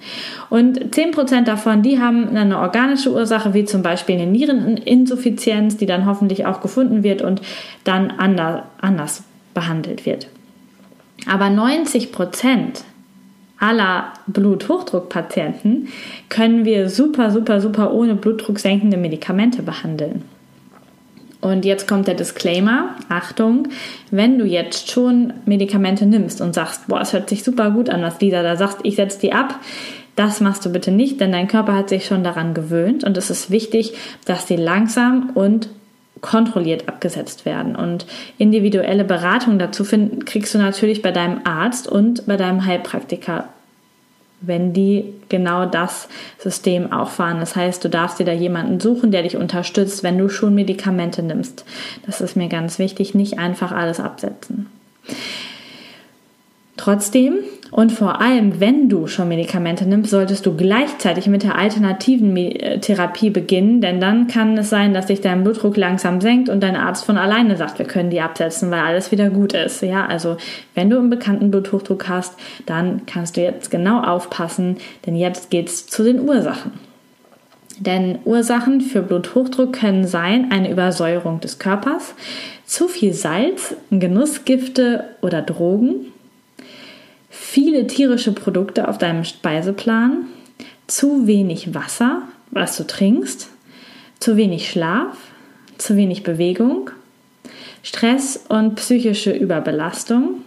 Und 0.51 0.95
10% 0.95 1.45
davon, 1.45 1.83
die 1.83 1.99
haben 1.99 2.37
eine 2.37 2.59
organische 2.59 3.11
Ursache, 3.13 3.55
wie 3.55 3.65
zum 3.65 3.83
Beispiel 3.83 4.17
eine 4.17 4.27
Niereninsuffizienz, 4.27 5.79
die 5.79 5.87
dann 5.87 6.05
hoffentlich 6.05 6.45
auch 6.45 6.61
gefunden 6.61 7.03
wird 7.03 7.23
und 7.23 7.41
dann 7.85 8.11
anders, 8.11 8.65
anders 8.81 9.23
behandelt 9.55 10.05
wird. 10.05 10.29
Aber 11.27 11.47
90% 11.47 12.83
aller 13.59 14.13
Bluthochdruckpatienten 14.27 15.89
können 16.29 16.65
wir 16.65 16.89
super, 16.89 17.31
super, 17.31 17.61
super 17.61 17.93
ohne 17.93 18.15
blutdrucksenkende 18.15 18.97
Medikamente 18.97 19.63
behandeln. 19.63 20.23
Und 21.41 21.65
jetzt 21.65 21.89
kommt 21.89 22.07
der 22.07 22.15
Disclaimer. 22.15 22.97
Achtung, 23.09 23.69
wenn 24.11 24.39
du 24.39 24.45
jetzt 24.45 24.91
schon 24.91 25.33
Medikamente 25.47 26.05
nimmst 26.05 26.41
und 26.41 26.55
sagst, 26.55 26.89
boah, 26.89 27.01
es 27.01 27.13
hört 27.13 27.29
sich 27.29 27.43
super 27.43 27.71
gut 27.71 27.89
an, 27.89 28.03
was 28.03 28.21
Lisa 28.21 28.43
da 28.43 28.57
sagt, 28.57 28.81
ich 28.83 28.97
setze 28.97 29.21
die 29.21 29.33
ab, 29.33 29.59
das 30.17 30.41
machst 30.41 30.67
du 30.67 30.71
bitte 30.71 30.91
nicht, 30.91 31.21
denn 31.21 31.33
dein 31.33 31.49
Körper 31.49 31.75
hat 31.75 31.89
sich 31.89 32.05
schon 32.05 32.23
daran 32.23 32.53
gewöhnt 32.53 33.05
und 33.05 33.17
es 33.17 33.31
ist 33.31 33.51
wichtig, 33.51 33.95
dass 34.27 34.45
die 34.45 34.57
langsam 34.57 35.31
und 35.35 35.71
kontrolliert 36.21 36.89
abgesetzt 36.89 37.47
werden. 37.47 37.75
Und 37.75 38.05
individuelle 38.37 39.05
Beratung 39.05 39.59
dazu 39.59 39.85
find, 39.85 40.27
kriegst 40.27 40.55
du 40.55 40.59
natürlich 40.59 41.01
bei 41.01 41.13
deinem 41.13 41.41
Arzt 41.45 41.89
und 41.89 42.27
bei 42.27 42.37
deinem 42.37 42.67
Heilpraktiker 42.67 43.49
wenn 44.41 44.73
die 44.73 45.15
genau 45.29 45.67
das 45.67 46.09
System 46.39 46.93
auch 46.93 47.11
fahren. 47.11 47.41
Das 47.41 47.57
heißt, 47.57 47.85
du 47.85 47.89
darfst 47.89 48.19
dir 48.19 48.25
da 48.25 48.33
jemanden 48.33 48.81
suchen, 48.81 49.11
der 49.11 49.23
dich 49.23 49.37
unterstützt, 49.37 50.03
wenn 50.03 50.19
du 50.19 50.29
schon 50.29 50.55
Medikamente 50.55 51.23
nimmst. 51.23 51.65
Das 52.07 52.21
ist 52.21 52.37
mir 52.37 52.49
ganz 52.49 52.79
wichtig, 52.79 53.15
nicht 53.15 53.39
einfach 53.39 53.73
alles 53.73 54.01
absetzen. 54.01 54.67
Trotzdem 56.81 57.41
und 57.71 57.93
vor 57.93 58.23
allem, 58.23 58.59
wenn 58.59 58.89
du 58.89 59.07
schon 59.07 59.29
Medikamente 59.29 59.87
nimmst, 59.87 60.11
solltest 60.11 60.47
du 60.47 60.57
gleichzeitig 60.57 61.27
mit 61.27 61.43
der 61.43 61.57
alternativen 61.57 62.35
äh, 62.35 62.81
Therapie 62.81 63.29
beginnen, 63.29 63.83
denn 63.83 64.01
dann 64.01 64.29
kann 64.29 64.57
es 64.57 64.71
sein, 64.71 64.95
dass 64.95 65.09
sich 65.09 65.21
dein 65.21 65.45
Blutdruck 65.45 65.77
langsam 65.77 66.23
senkt 66.23 66.49
und 66.49 66.63
dein 66.63 66.77
Arzt 66.77 67.05
von 67.05 67.19
alleine 67.19 67.59
sagt, 67.59 67.79
wir 67.79 67.87
können 67.87 68.09
die 68.09 68.23
absetzen, 68.23 68.71
weil 68.71 68.81
alles 68.81 69.13
wieder 69.13 69.29
gut 69.29 69.53
ist. 69.53 69.83
Ja, 69.83 70.07
also 70.07 70.39
wenn 70.75 70.89
du 70.89 70.99
einen 70.99 71.11
bekannten 71.11 71.51
Bluthochdruck 71.51 72.09
hast, 72.09 72.35
dann 72.65 73.03
kannst 73.05 73.37
du 73.37 73.43
jetzt 73.43 73.71
genau 73.71 74.03
aufpassen, 74.03 74.79
denn 75.05 75.15
jetzt 75.15 75.51
geht's 75.51 75.87
zu 75.87 76.03
den 76.03 76.27
Ursachen. 76.27 76.73
Denn 77.79 78.19
Ursachen 78.25 78.81
für 78.81 79.03
Bluthochdruck 79.03 79.75
können 79.75 80.07
sein 80.07 80.51
eine 80.51 80.71
Übersäuerung 80.71 81.41
des 81.41 81.59
Körpers, 81.59 82.15
zu 82.65 82.89
viel 82.89 83.13
Salz, 83.15 83.75
Genussgifte 83.91 85.05
oder 85.23 85.43
Drogen, 85.43 86.10
viele 87.41 87.87
tierische 87.87 88.33
Produkte 88.33 88.87
auf 88.87 88.99
deinem 88.99 89.25
Speiseplan, 89.25 90.27
zu 90.87 91.27
wenig 91.27 91.75
Wasser, 91.75 92.23
was 92.51 92.77
du 92.77 92.87
trinkst, 92.87 93.49
zu 94.19 94.37
wenig 94.37 94.71
Schlaf, 94.71 95.17
zu 95.79 95.97
wenig 95.97 96.23
Bewegung, 96.23 96.91
Stress 97.83 98.45
und 98.49 98.75
psychische 98.75 99.33
Überbelastung, 99.33 100.43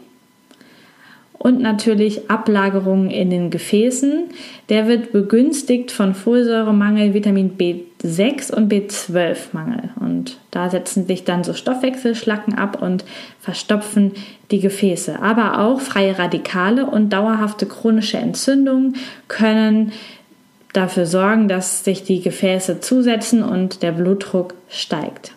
und 1.43 1.59
natürlich 1.59 2.31
Ablagerungen 2.31 3.11
in 3.11 3.29
den 3.29 3.49
Gefäßen. 3.49 4.29
Der 4.69 4.87
wird 4.87 5.11
begünstigt 5.11 5.91
von 5.91 6.15
Folsäuremangel, 6.15 7.13
Vitamin 7.13 7.57
B6 7.57 8.53
und 8.53 8.71
B12-Mangel. 8.71 9.89
Und 9.99 10.37
da 10.51 10.69
setzen 10.69 11.05
sich 11.05 11.25
dann 11.25 11.43
so 11.43 11.53
Stoffwechselschlacken 11.53 12.53
ab 12.57 12.81
und 12.81 13.03
verstopfen 13.41 14.13
die 14.51 14.61
Gefäße. 14.61 15.21
Aber 15.21 15.59
auch 15.59 15.81
freie 15.81 16.17
Radikale 16.17 16.85
und 16.85 17.11
dauerhafte 17.11 17.65
chronische 17.65 18.17
Entzündungen 18.17 18.95
können 19.27 19.91
dafür 20.71 21.05
sorgen, 21.05 21.49
dass 21.49 21.83
sich 21.83 22.03
die 22.03 22.21
Gefäße 22.21 22.79
zusetzen 22.79 23.43
und 23.43 23.83
der 23.83 23.91
Blutdruck 23.91 24.53
steigt. 24.69 25.33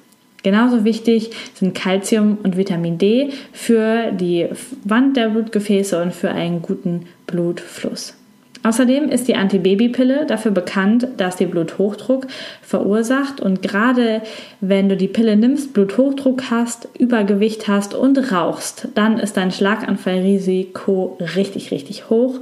Genauso 0.46 0.84
wichtig 0.84 1.30
sind 1.54 1.74
Calcium 1.74 2.38
und 2.44 2.56
Vitamin 2.56 2.98
D 2.98 3.30
für 3.52 4.12
die 4.12 4.46
Wand 4.84 5.16
der 5.16 5.30
Blutgefäße 5.30 6.00
und 6.00 6.14
für 6.14 6.30
einen 6.30 6.62
guten 6.62 7.06
Blutfluss. 7.26 8.14
Außerdem 8.62 9.08
ist 9.08 9.26
die 9.26 9.34
Antibabypille 9.34 10.24
dafür 10.24 10.52
bekannt, 10.52 11.08
dass 11.16 11.38
sie 11.38 11.46
Bluthochdruck 11.46 12.28
verursacht 12.62 13.40
und 13.40 13.60
gerade 13.60 14.22
wenn 14.60 14.88
du 14.88 14.96
die 14.96 15.08
Pille 15.08 15.36
nimmst, 15.36 15.74
Bluthochdruck 15.74 16.48
hast, 16.48 16.86
Übergewicht 16.96 17.66
hast 17.66 17.94
und 17.94 18.30
rauchst, 18.30 18.86
dann 18.94 19.18
ist 19.18 19.36
dein 19.36 19.50
Schlaganfallrisiko 19.50 21.18
richtig, 21.34 21.72
richtig 21.72 22.08
hoch. 22.08 22.38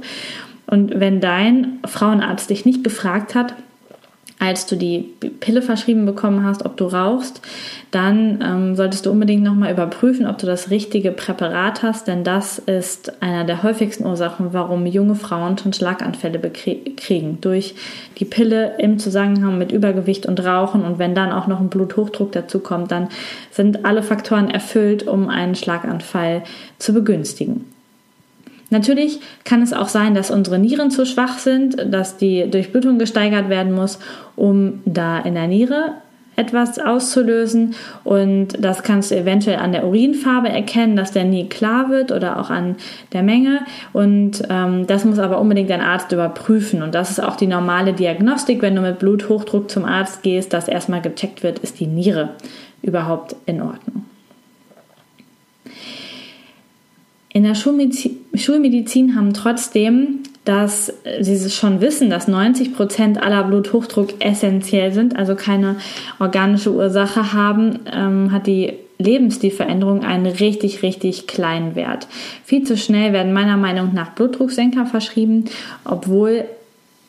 Und 0.67 0.99
wenn 0.99 1.21
dein 1.21 1.79
Frauenarzt 1.87 2.51
dich 2.51 2.65
nicht 2.65 2.83
gefragt 2.83 3.33
hat, 3.33 3.55
als 4.37 4.65
du 4.65 4.75
die 4.75 5.13
Pille 5.39 5.61
verschrieben 5.61 6.05
bekommen 6.05 6.43
hast, 6.43 6.65
ob 6.65 6.75
du 6.75 6.85
rauchst, 6.85 7.41
dann 7.91 8.43
ähm, 8.43 8.75
solltest 8.75 9.05
du 9.05 9.11
unbedingt 9.11 9.43
nochmal 9.43 9.71
überprüfen, 9.71 10.27
ob 10.27 10.37
du 10.37 10.45
das 10.45 10.69
richtige 10.69 11.11
Präparat 11.11 11.83
hast, 11.83 12.07
denn 12.07 12.23
das 12.23 12.59
ist 12.59 13.21
einer 13.23 13.45
der 13.45 13.63
häufigsten 13.63 14.05
Ursachen, 14.05 14.51
warum 14.51 14.85
junge 14.85 15.15
Frauen 15.15 15.57
schon 15.57 15.71
Schlaganfälle 15.71 16.39
kriegen. 16.49 17.39
Durch 17.39 17.75
die 18.19 18.25
Pille 18.25 18.73
im 18.77 18.99
Zusammenhang 18.99 19.57
mit 19.57 19.71
Übergewicht 19.71 20.25
und 20.25 20.43
Rauchen 20.43 20.83
und 20.83 20.99
wenn 20.99 21.15
dann 21.15 21.31
auch 21.31 21.47
noch 21.47 21.61
ein 21.61 21.69
Bluthochdruck 21.69 22.33
dazu 22.33 22.59
kommt, 22.59 22.91
dann 22.91 23.07
sind 23.51 23.85
alle 23.85 24.03
Faktoren 24.03 24.49
erfüllt, 24.49 25.07
um 25.07 25.29
einen 25.29 25.55
Schlaganfall 25.55 26.43
zu 26.77 26.93
begünstigen. 26.93 27.74
Natürlich 28.69 29.19
kann 29.43 29.61
es 29.61 29.73
auch 29.73 29.87
sein, 29.87 30.15
dass 30.15 30.31
unsere 30.31 30.59
Nieren 30.59 30.89
zu 30.91 31.05
schwach 31.05 31.37
sind, 31.37 31.77
dass 31.93 32.17
die 32.17 32.49
Durchblutung 32.49 32.97
gesteigert 32.97 33.49
werden 33.49 33.73
muss, 33.73 33.99
um 34.35 34.81
da 34.85 35.19
in 35.19 35.35
der 35.35 35.47
Niere 35.47 35.93
etwas 36.35 36.79
auszulösen. 36.79 37.75
Und 38.03 38.49
das 38.59 38.83
kannst 38.83 39.11
du 39.11 39.15
eventuell 39.15 39.57
an 39.57 39.71
der 39.71 39.85
Urinfarbe 39.85 40.49
erkennen, 40.49 40.95
dass 40.95 41.11
der 41.11 41.23
nie 41.23 41.47
klar 41.47 41.89
wird 41.89 42.11
oder 42.11 42.39
auch 42.39 42.49
an 42.49 42.75
der 43.13 43.23
Menge. 43.23 43.61
Und 43.93 44.43
ähm, 44.49 44.87
das 44.87 45.05
muss 45.05 45.19
aber 45.19 45.39
unbedingt 45.39 45.69
dein 45.69 45.81
Arzt 45.81 46.11
überprüfen. 46.11 46.81
Und 46.81 46.95
das 46.95 47.11
ist 47.11 47.23
auch 47.23 47.35
die 47.35 47.47
normale 47.47 47.93
Diagnostik, 47.93 48.61
wenn 48.61 48.75
du 48.75 48.81
mit 48.81 48.99
Bluthochdruck 48.99 49.69
zum 49.69 49.85
Arzt 49.85 50.23
gehst, 50.23 50.53
dass 50.53 50.67
erstmal 50.67 51.01
gecheckt 51.01 51.43
wird, 51.43 51.59
ist 51.59 51.79
die 51.79 51.87
Niere 51.87 52.29
überhaupt 52.81 53.35
in 53.45 53.61
Ordnung. 53.61 54.05
In 57.35 57.43
der 57.43 57.53
Schulmedizin, 57.53 58.15
Schulmedizin 58.33 59.13
haben 59.13 59.33
trotzdem, 59.33 60.19
dass 60.45 60.93
sie 61.19 61.49
schon 61.49 61.81
wissen, 61.81 62.09
dass 62.09 62.29
90 62.29 62.73
Prozent 62.73 63.21
aller 63.21 63.43
Bluthochdruck 63.43 64.25
essentiell 64.25 64.93
sind, 64.93 65.17
also 65.17 65.35
keine 65.35 65.75
organische 66.17 66.71
Ursache 66.71 67.33
haben, 67.33 67.79
ähm, 67.93 68.31
hat 68.31 68.47
die 68.47 68.71
Lebensstilveränderung 68.99 70.05
einen 70.05 70.27
richtig, 70.27 70.81
richtig 70.81 71.27
kleinen 71.27 71.75
Wert. 71.75 72.07
Viel 72.45 72.63
zu 72.63 72.77
schnell 72.77 73.11
werden 73.11 73.33
meiner 73.33 73.57
Meinung 73.57 73.93
nach 73.93 74.11
Blutdrucksenker 74.11 74.85
verschrieben, 74.85 75.43
obwohl 75.83 76.45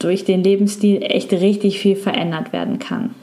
durch 0.01 0.25
den 0.25 0.43
Lebensstil 0.43 1.03
echt 1.03 1.31
richtig 1.31 1.79
viel 1.79 1.95
verändert 1.95 2.53
werden 2.53 2.81
kann 2.81 3.15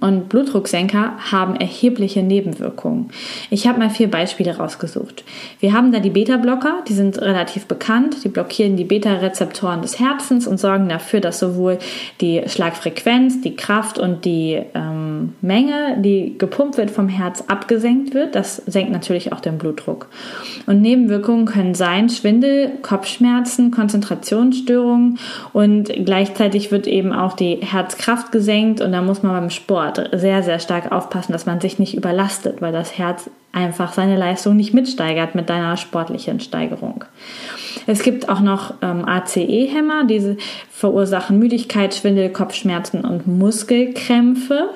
und 0.00 0.28
Blutdrucksenker 0.28 1.18
haben 1.30 1.56
erhebliche 1.56 2.22
Nebenwirkungen. 2.22 3.10
Ich 3.50 3.66
habe 3.66 3.78
mal 3.78 3.90
vier 3.90 4.10
Beispiele 4.10 4.56
rausgesucht. 4.56 5.24
Wir 5.60 5.72
haben 5.72 5.92
da 5.92 6.00
die 6.00 6.10
Beta-Blocker, 6.10 6.84
die 6.88 6.94
sind 6.94 7.20
relativ 7.20 7.66
bekannt. 7.66 8.24
Die 8.24 8.28
blockieren 8.28 8.76
die 8.76 8.84
Beta-Rezeptoren 8.84 9.82
des 9.82 10.00
Herzens 10.00 10.46
und 10.46 10.58
sorgen 10.58 10.88
dafür, 10.88 11.20
dass 11.20 11.38
sowohl 11.38 11.78
die 12.20 12.42
Schlagfrequenz, 12.46 13.42
die 13.42 13.56
Kraft 13.56 13.98
und 13.98 14.24
die 14.24 14.60
ähm, 14.74 15.09
Menge, 15.40 15.98
die 16.00 16.36
gepumpt 16.38 16.76
wird 16.76 16.90
vom 16.90 17.08
Herz, 17.08 17.44
abgesenkt 17.48 18.14
wird. 18.14 18.34
Das 18.34 18.56
senkt 18.56 18.92
natürlich 18.92 19.32
auch 19.32 19.40
den 19.40 19.58
Blutdruck. 19.58 20.08
Und 20.66 20.80
Nebenwirkungen 20.80 21.46
können 21.46 21.74
sein 21.74 22.08
Schwindel, 22.08 22.72
Kopfschmerzen, 22.82 23.70
Konzentrationsstörungen 23.70 25.18
und 25.52 25.92
gleichzeitig 26.04 26.70
wird 26.70 26.86
eben 26.86 27.12
auch 27.12 27.34
die 27.34 27.56
Herzkraft 27.56 28.32
gesenkt 28.32 28.80
und 28.80 28.92
da 28.92 29.02
muss 29.02 29.22
man 29.22 29.32
beim 29.32 29.50
Sport 29.50 30.10
sehr, 30.12 30.42
sehr 30.42 30.58
stark 30.58 30.92
aufpassen, 30.92 31.32
dass 31.32 31.46
man 31.46 31.60
sich 31.60 31.78
nicht 31.78 31.96
überlastet, 31.96 32.60
weil 32.60 32.72
das 32.72 32.98
Herz 32.98 33.30
einfach 33.52 33.92
seine 33.92 34.16
Leistung 34.16 34.56
nicht 34.56 34.74
mitsteigert 34.74 35.34
mit 35.34 35.50
deiner 35.50 35.76
sportlichen 35.76 36.40
Steigerung. 36.40 37.04
Es 37.86 38.02
gibt 38.02 38.28
auch 38.28 38.40
noch 38.40 38.74
ähm, 38.82 39.04
ACE-Hämmer, 39.04 40.04
diese 40.04 40.36
verursachen 40.70 41.38
Müdigkeit, 41.38 41.94
Schwindel, 41.94 42.30
Kopfschmerzen 42.30 43.04
und 43.04 43.26
Muskelkrämpfe. 43.26 44.70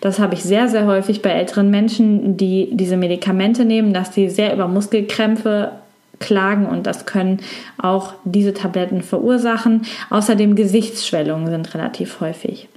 Das 0.00 0.18
habe 0.18 0.34
ich 0.34 0.42
sehr, 0.42 0.68
sehr 0.68 0.86
häufig 0.86 1.22
bei 1.22 1.30
älteren 1.30 1.70
Menschen, 1.70 2.36
die 2.36 2.68
diese 2.72 2.96
Medikamente 2.96 3.64
nehmen, 3.64 3.92
dass 3.92 4.10
die 4.10 4.28
sehr 4.28 4.52
über 4.52 4.68
Muskelkrämpfe 4.68 5.72
klagen 6.20 6.66
und 6.66 6.86
das 6.86 7.06
können 7.06 7.40
auch 7.80 8.14
diese 8.24 8.52
Tabletten 8.52 9.02
verursachen. 9.02 9.82
Außerdem 10.10 10.56
Gesichtsschwellungen 10.56 11.48
sind 11.48 11.74
relativ 11.74 12.20
häufig. 12.20 12.68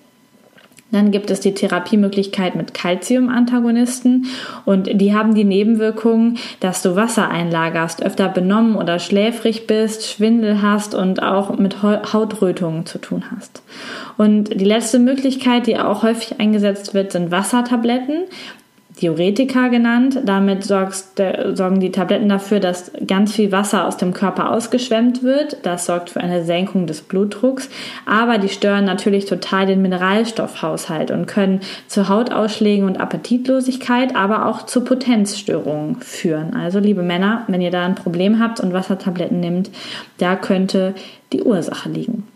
Dann 0.92 1.12
gibt 1.12 1.32
es 1.32 1.40
die 1.40 1.54
Therapiemöglichkeit 1.54 2.56
mit 2.56 2.74
Calcium-Antagonisten 2.74 4.28
und 4.66 4.90
die 5.02 5.14
haben 5.14 5.34
die 5.34 5.44
Nebenwirkung, 5.44 6.36
dass 6.60 6.82
du 6.82 6.96
Wasser 6.96 7.30
einlagerst, 7.30 8.04
öfter 8.04 8.28
benommen 8.28 8.76
oder 8.76 9.00
schläfrig 9.00 9.68
bist, 9.68 10.08
Schwindel 10.08 10.62
hast 10.62 10.94
und 10.94 11.24
auch 11.24 11.58
mit 11.58 11.82
Hautrötungen 11.82 12.86
zu 12.86 12.98
tun 12.98 13.24
hast. 13.36 13.64
Und 14.18 14.60
die 14.60 14.66
letzte 14.66 15.00
Möglichkeit, 15.00 15.68
die 15.68 15.78
auch 15.80 16.04
häufig 16.04 16.40
eingesetzt 16.40 16.94
wird, 16.94 17.12
sind 17.12 17.32
Wassertabletten. 17.32 18.26
Diuretika 19.02 19.70
genannt. 19.70 20.20
Damit 20.26 20.64
sorgst, 20.64 21.20
äh, 21.20 21.56
sorgen 21.56 21.80
die 21.80 21.92
Tabletten 21.92 22.30
dafür, 22.30 22.60
dass 22.60 22.92
ganz 23.08 23.34
viel 23.34 23.52
Wasser 23.52 23.88
aus 23.88 23.98
dem 23.98 24.14
Körper 24.14 24.52
ausgeschwemmt 24.52 25.24
wird. 25.24 25.58
Das 25.64 25.86
sorgt 25.86 26.12
für 26.12 26.22
eine 26.22 26.44
Senkung 26.44 26.88
des 26.88 27.02
Blutdrucks. 27.02 27.70
Aber 28.06 28.38
die 28.38 28.50
stören 28.50 28.86
natürlich 28.86 29.26
total 29.26 29.66
den 29.66 29.82
Mineralstoffhaushalt 29.82 31.12
und 31.12 31.26
können 31.26 31.62
zu 31.88 32.10
Hautausschlägen 32.10 32.86
und 32.86 33.00
Appetitlosigkeit, 33.00 34.16
aber 34.16 34.46
auch 34.46 34.66
zu 34.66 34.84
Potenzstörungen 34.84 35.98
führen. 36.02 36.54
Also, 36.54 36.80
liebe 36.80 37.04
Männer, 37.04 37.44
wenn 37.48 37.62
ihr 37.62 37.72
da 37.72 37.86
ein 37.86 37.96
Problem 37.96 38.40
habt 38.40 38.60
und 38.60 38.74
Wassertabletten 38.74 39.40
nimmt, 39.40 39.72
da 40.18 40.36
könnte 40.36 40.94
die 41.34 41.42
Ursache 41.42 41.90
liegen. 41.90 42.28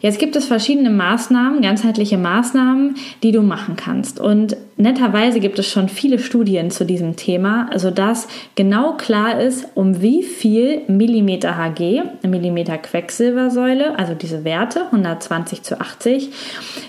Jetzt 0.00 0.18
gibt 0.18 0.36
es 0.36 0.46
verschiedene 0.46 0.90
Maßnahmen, 0.90 1.62
ganzheitliche 1.62 2.18
Maßnahmen, 2.18 2.96
die 3.22 3.32
du 3.32 3.42
machen 3.42 3.76
kannst. 3.76 4.20
Und 4.20 4.56
netterweise 4.76 5.40
gibt 5.40 5.58
es 5.58 5.70
schon 5.70 5.88
viele 5.88 6.18
Studien 6.18 6.70
zu 6.70 6.84
diesem 6.84 7.16
Thema, 7.16 7.70
sodass 7.76 8.28
genau 8.54 8.92
klar 8.92 9.40
ist, 9.40 9.68
um 9.74 10.02
wie 10.02 10.22
viel 10.22 10.82
Millimeter 10.88 11.56
Hg, 11.56 12.02
Millimeter 12.22 12.76
Quecksilbersäule, 12.78 13.98
also 13.98 14.14
diese 14.14 14.44
Werte 14.44 14.86
120 14.86 15.62
zu 15.62 15.80
80, 15.80 16.30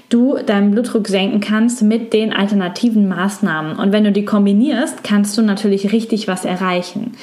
du 0.10 0.38
deinen 0.46 0.72
Blutdruck 0.72 1.08
senken 1.08 1.40
kannst 1.40 1.82
mit 1.82 2.14
den 2.14 2.34
alternativen 2.34 3.08
Maßnahmen. 3.08 3.78
Und 3.78 3.92
wenn 3.92 4.04
du 4.04 4.12
die 4.12 4.26
kombinierst, 4.26 5.04
kannst 5.04 5.38
du 5.38 5.42
natürlich 5.42 5.92
richtig 5.92 6.28
was 6.28 6.46
erreichen. 6.46 7.14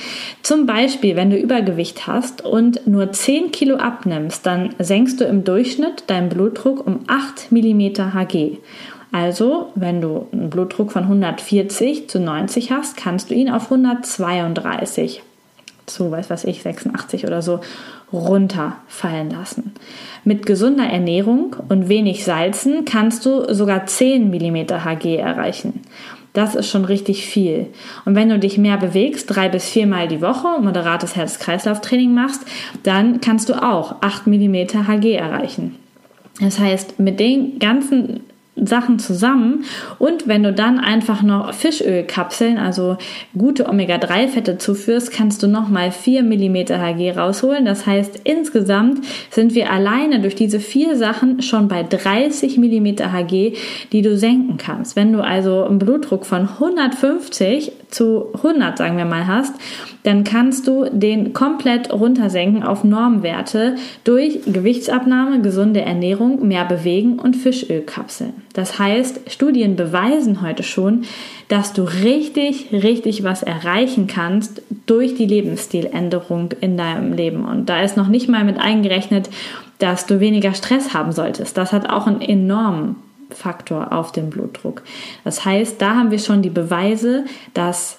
Zum 0.43 0.67
Beispiel, 0.67 1.17
wenn 1.17 1.31
du 1.31 1.37
Übergewicht 1.37 2.07
hast 2.07 2.45
und 2.45 2.87
nur 2.87 3.13
10 3.13 3.53
Kilo 3.53 3.77
abnimmst, 3.77 4.47
dann 4.47 4.75
senkst 4.79 5.21
du 5.21 5.25
im 5.25 5.45
Durchschnitt 5.45 6.05
deinen 6.07 6.29
Blutdruck 6.29 6.87
um 6.87 7.01
8 7.07 7.53
Millimeter 7.53 8.15
Hg. 8.15 8.59
Also, 9.15 9.71
wenn 9.77 10.01
du 10.01 10.27
einen 10.33 10.51
Blutdruck 10.51 10.91
von 10.91 11.05
140 11.05 12.09
zu 12.09 12.19
90 12.19 12.73
hast, 12.73 12.97
kannst 12.97 13.31
du 13.31 13.35
ihn 13.35 13.49
auf 13.49 13.71
132 13.71 15.23
zu, 15.87 16.11
weiß 16.11 16.31
was 16.31 16.43
ich, 16.43 16.65
86 16.65 17.25
oder 17.25 17.41
so 17.41 17.61
runterfallen 18.13 19.31
lassen. 19.31 19.73
Mit 20.25 20.47
gesunder 20.47 20.87
Ernährung 20.87 21.55
und 21.69 21.89
wenig 21.89 22.25
Salzen 22.25 22.85
kannst 22.87 23.25
du 23.25 23.55
sogar 23.55 23.87
10 23.87 24.31
mm 24.31 24.85
Hg 24.85 25.17
erreichen. 25.17 25.83
Das 26.33 26.57
ist 26.57 26.69
schon 26.69 26.85
richtig 26.85 27.25
viel. 27.25 27.69
Und 28.05 28.17
wenn 28.17 28.31
du 28.31 28.41
dich 28.41 28.59
mehr 28.59 28.79
bewegst, 28.79 29.31
drei 29.31 29.49
bis 29.49 29.69
viermal 29.69 30.09
die 30.09 30.23
Woche, 30.23 30.61
moderates 30.61 31.15
Herz-Kreislauf-Training 31.15 32.13
machst, 32.13 32.43
dann 32.83 33.21
kannst 33.21 33.49
du 33.49 33.55
auch 33.55 33.95
8 34.01 34.27
mm 34.27 34.89
Hg 34.89 35.13
erreichen. 35.15 35.77
Das 36.41 36.59
heißt, 36.59 36.99
mit 36.99 37.21
den 37.21 37.61
ganzen 37.61 38.25
Sachen 38.57 38.99
zusammen 38.99 39.65
und 39.99 40.29
wenn 40.29 40.43
du 40.43 40.53
dann 40.53 40.79
einfach 40.79 41.23
noch 41.23 41.53
Fischölkapseln, 41.53 42.57
also 42.59 42.97
gute 43.37 43.69
Omega-3-Fette 43.69 44.59
zuführst, 44.59 45.11
kannst 45.11 45.43
du 45.43 45.49
nochmal 45.49 45.91
4 45.91 46.23
mm 46.23 46.57
Hg 46.69 47.17
rausholen. 47.17 47.65
Das 47.65 47.87
heißt, 47.87 48.21
insgesamt 48.25 49.05
sind 49.31 49.55
wir 49.55 49.73
alleine 49.73 50.21
durch 50.21 50.35
diese 50.37 50.61
vier 50.61 50.97
Sachen 50.97 51.43
schon 51.43 51.69
bei 51.69 51.83
30 51.83 52.59
mm 52.59 52.87
Hg, 53.13 53.57
die 53.93 54.03
du 54.03 54.17
senken 54.17 54.57
kannst. 54.57 54.95
Wenn 54.95 55.13
du 55.13 55.23
also 55.23 55.65
einen 55.65 55.79
Blutdruck 55.79 56.25
von 56.25 56.49
150 56.49 57.73
zu 57.91 58.33
100, 58.35 58.79
sagen 58.79 58.97
wir 58.97 59.05
mal, 59.05 59.27
hast, 59.27 59.55
dann 60.05 60.23
kannst 60.23 60.69
du 60.69 60.85
den 60.91 61.33
komplett 61.33 61.93
runtersenken 61.93 62.63
auf 62.63 62.85
Normwerte 62.85 63.77
durch 64.05 64.41
Gewichtsabnahme, 64.47 65.41
gesunde 65.41 65.81
Ernährung, 65.81 66.47
mehr 66.47 66.67
Bewegen 66.67 67.19
und 67.19 67.35
Fischölkapseln. 67.35 68.35
Das 68.53 68.79
heißt, 68.79 69.33
Studien 69.33 69.77
beweisen 69.77 70.43
heute 70.43 70.63
schon, 70.63 71.05
dass 71.49 71.73
du 71.73 71.83
richtig, 71.83 72.69
richtig 72.73 73.25
was 73.25 73.43
erreichen 73.43 74.07
kannst 74.07 74.63
durch 74.87 75.15
die 75.15 75.27
Lebensstiländerung 75.27 76.51
in 76.61 76.77
deinem 76.77 77.15
Leben. 77.15 77.45
Und 77.45 77.71
da 77.71 77.83
ist 77.83 77.97
noch 77.97 78.09
nicht 78.09 78.29
mal 78.29 78.45
mit 78.45 78.59
eingerechnet, 78.59 79.31
dass 79.79 80.07
du 80.07 80.21
weniger 80.21 80.53
Stress 80.53 80.93
haben 80.93 81.13
solltest. 81.13 81.57
Das 81.57 81.73
hat 81.73 81.89
auch 81.89 82.07
einen 82.07 82.21
enormen 82.21 82.97
Faktor 83.31 83.93
auf 83.93 84.13
den 84.13 84.29
Blutdruck. 84.29 84.83
Das 85.25 85.47
heißt, 85.47 85.81
da 85.81 85.95
haben 85.95 86.11
wir 86.11 86.19
schon 86.19 86.43
die 86.43 86.51
Beweise, 86.51 87.25
dass 87.55 87.99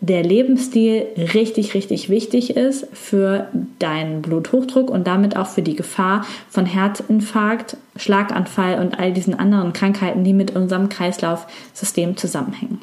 der 0.00 0.22
Lebensstil 0.22 1.06
richtig, 1.34 1.74
richtig 1.74 2.08
wichtig 2.08 2.56
ist 2.56 2.86
für 2.92 3.48
deinen 3.78 4.22
Bluthochdruck 4.22 4.90
und 4.90 5.06
damit 5.06 5.36
auch 5.36 5.46
für 5.46 5.62
die 5.62 5.76
Gefahr 5.76 6.26
von 6.48 6.66
Herzinfarkt, 6.66 7.76
Schlaganfall 7.96 8.80
und 8.80 8.98
all 8.98 9.12
diesen 9.12 9.38
anderen 9.38 9.72
Krankheiten, 9.72 10.24
die 10.24 10.32
mit 10.32 10.54
unserem 10.54 10.88
Kreislaufsystem 10.88 12.16
zusammenhängen. 12.16 12.80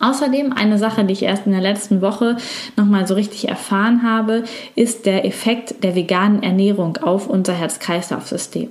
Außerdem 0.00 0.52
eine 0.52 0.78
Sache, 0.78 1.04
die 1.04 1.12
ich 1.12 1.22
erst 1.24 1.46
in 1.46 1.52
der 1.52 1.60
letzten 1.60 2.00
Woche 2.02 2.36
nochmal 2.76 3.06
so 3.06 3.14
richtig 3.14 3.48
erfahren 3.48 4.02
habe, 4.04 4.44
ist 4.76 5.06
der 5.06 5.24
Effekt 5.24 5.82
der 5.82 5.96
veganen 5.96 6.42
Ernährung 6.42 6.98
auf 6.98 7.28
unser 7.28 7.54
Herz-Kreislauf-System. 7.54 8.70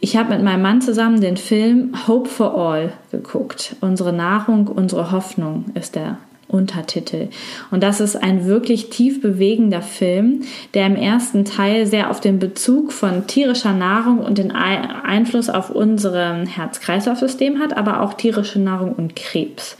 Ich 0.00 0.16
habe 0.16 0.32
mit 0.32 0.42
meinem 0.42 0.62
Mann 0.62 0.80
zusammen 0.80 1.20
den 1.20 1.36
Film 1.36 1.92
Hope 2.06 2.28
for 2.28 2.56
All 2.56 2.92
geguckt. 3.10 3.76
Unsere 3.80 4.12
Nahrung, 4.12 4.68
unsere 4.68 5.10
Hoffnung 5.10 5.66
ist 5.74 5.96
der 5.96 6.18
Untertitel. 6.48 7.28
Und 7.70 7.82
das 7.82 8.00
ist 8.00 8.16
ein 8.16 8.46
wirklich 8.46 8.90
tief 8.90 9.20
bewegender 9.20 9.82
Film, 9.82 10.42
der 10.74 10.86
im 10.86 10.96
ersten 10.96 11.44
Teil 11.44 11.86
sehr 11.86 12.10
auf 12.10 12.20
den 12.20 12.38
Bezug 12.38 12.92
von 12.92 13.26
tierischer 13.26 13.74
Nahrung 13.74 14.18
und 14.18 14.38
den 14.38 14.50
Einfluss 14.50 15.50
auf 15.50 15.70
unser 15.70 16.46
Herz-Kreislauf-System 16.46 17.58
hat, 17.60 17.76
aber 17.76 18.02
auch 18.02 18.14
tierische 18.14 18.58
Nahrung 18.58 18.94
und 18.94 19.14
Krebs. 19.14 19.76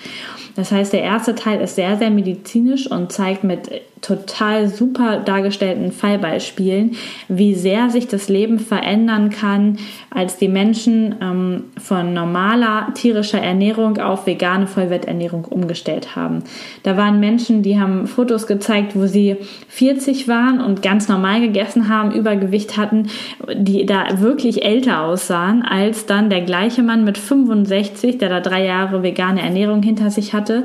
Das 0.57 0.73
heißt, 0.73 0.93
der 0.93 1.03
erste 1.03 1.35
Teil 1.35 1.61
ist 1.61 1.77
sehr, 1.77 1.97
sehr 1.99 2.11
medizinisch 2.11 2.91
und 2.91 3.13
zeigt 3.13 3.45
mit 3.45 3.71
total 4.01 4.69
super 4.69 5.19
dargestellten 5.19 5.93
Fallbeispielen, 5.93 6.97
wie 7.29 7.55
sehr 7.55 7.91
sich 7.91 8.09
das 8.09 8.29
Leben 8.29 8.59
verändern 8.59 9.31
kann, 9.31 9.79
als 10.11 10.37
die 10.37 10.49
Menschen 10.49 11.17
ähm, 11.21 11.65
von 11.79 12.15
normaler 12.15 12.93
tierischer 12.95 13.41
Ernährung 13.41 13.99
auf 13.99 14.27
vegane 14.27 14.67
Vollwerternährung 14.67 15.45
umgestellt 15.45 16.17
haben. 16.17 16.43
Da 16.83 16.97
waren 16.97 17.21
Menschen, 17.21 17.63
die 17.63 17.79
haben 17.79 18.07
Fotos 18.07 18.47
gezeigt, 18.47 18.95
wo 18.95 19.07
sie 19.07 19.37
40 19.69 20.29
waren 20.29 20.61
und 20.61 20.83
ganz 20.83 21.09
normal 21.09 21.41
gegessen 21.41 21.89
haben, 21.89 22.13
Übergewicht 22.13 22.77
hatten, 22.77 23.09
die 23.55 23.87
da 23.87 24.21
wirklich 24.21 24.65
älter 24.65 25.03
aussahen, 25.03 25.63
als 25.63 26.07
dann 26.07 26.31
der 26.31 26.43
gleiche 26.43 26.83
Mann 26.83 27.05
mit 27.05 27.19
65, 27.19 28.19
der 28.19 28.29
da 28.29 28.41
drei 28.41 28.65
Jahre 28.65 29.03
vegane 29.03 29.43
Ernährung 29.43 29.83
hinter 29.83 30.11
sich 30.11 30.35
hatte 30.35 30.65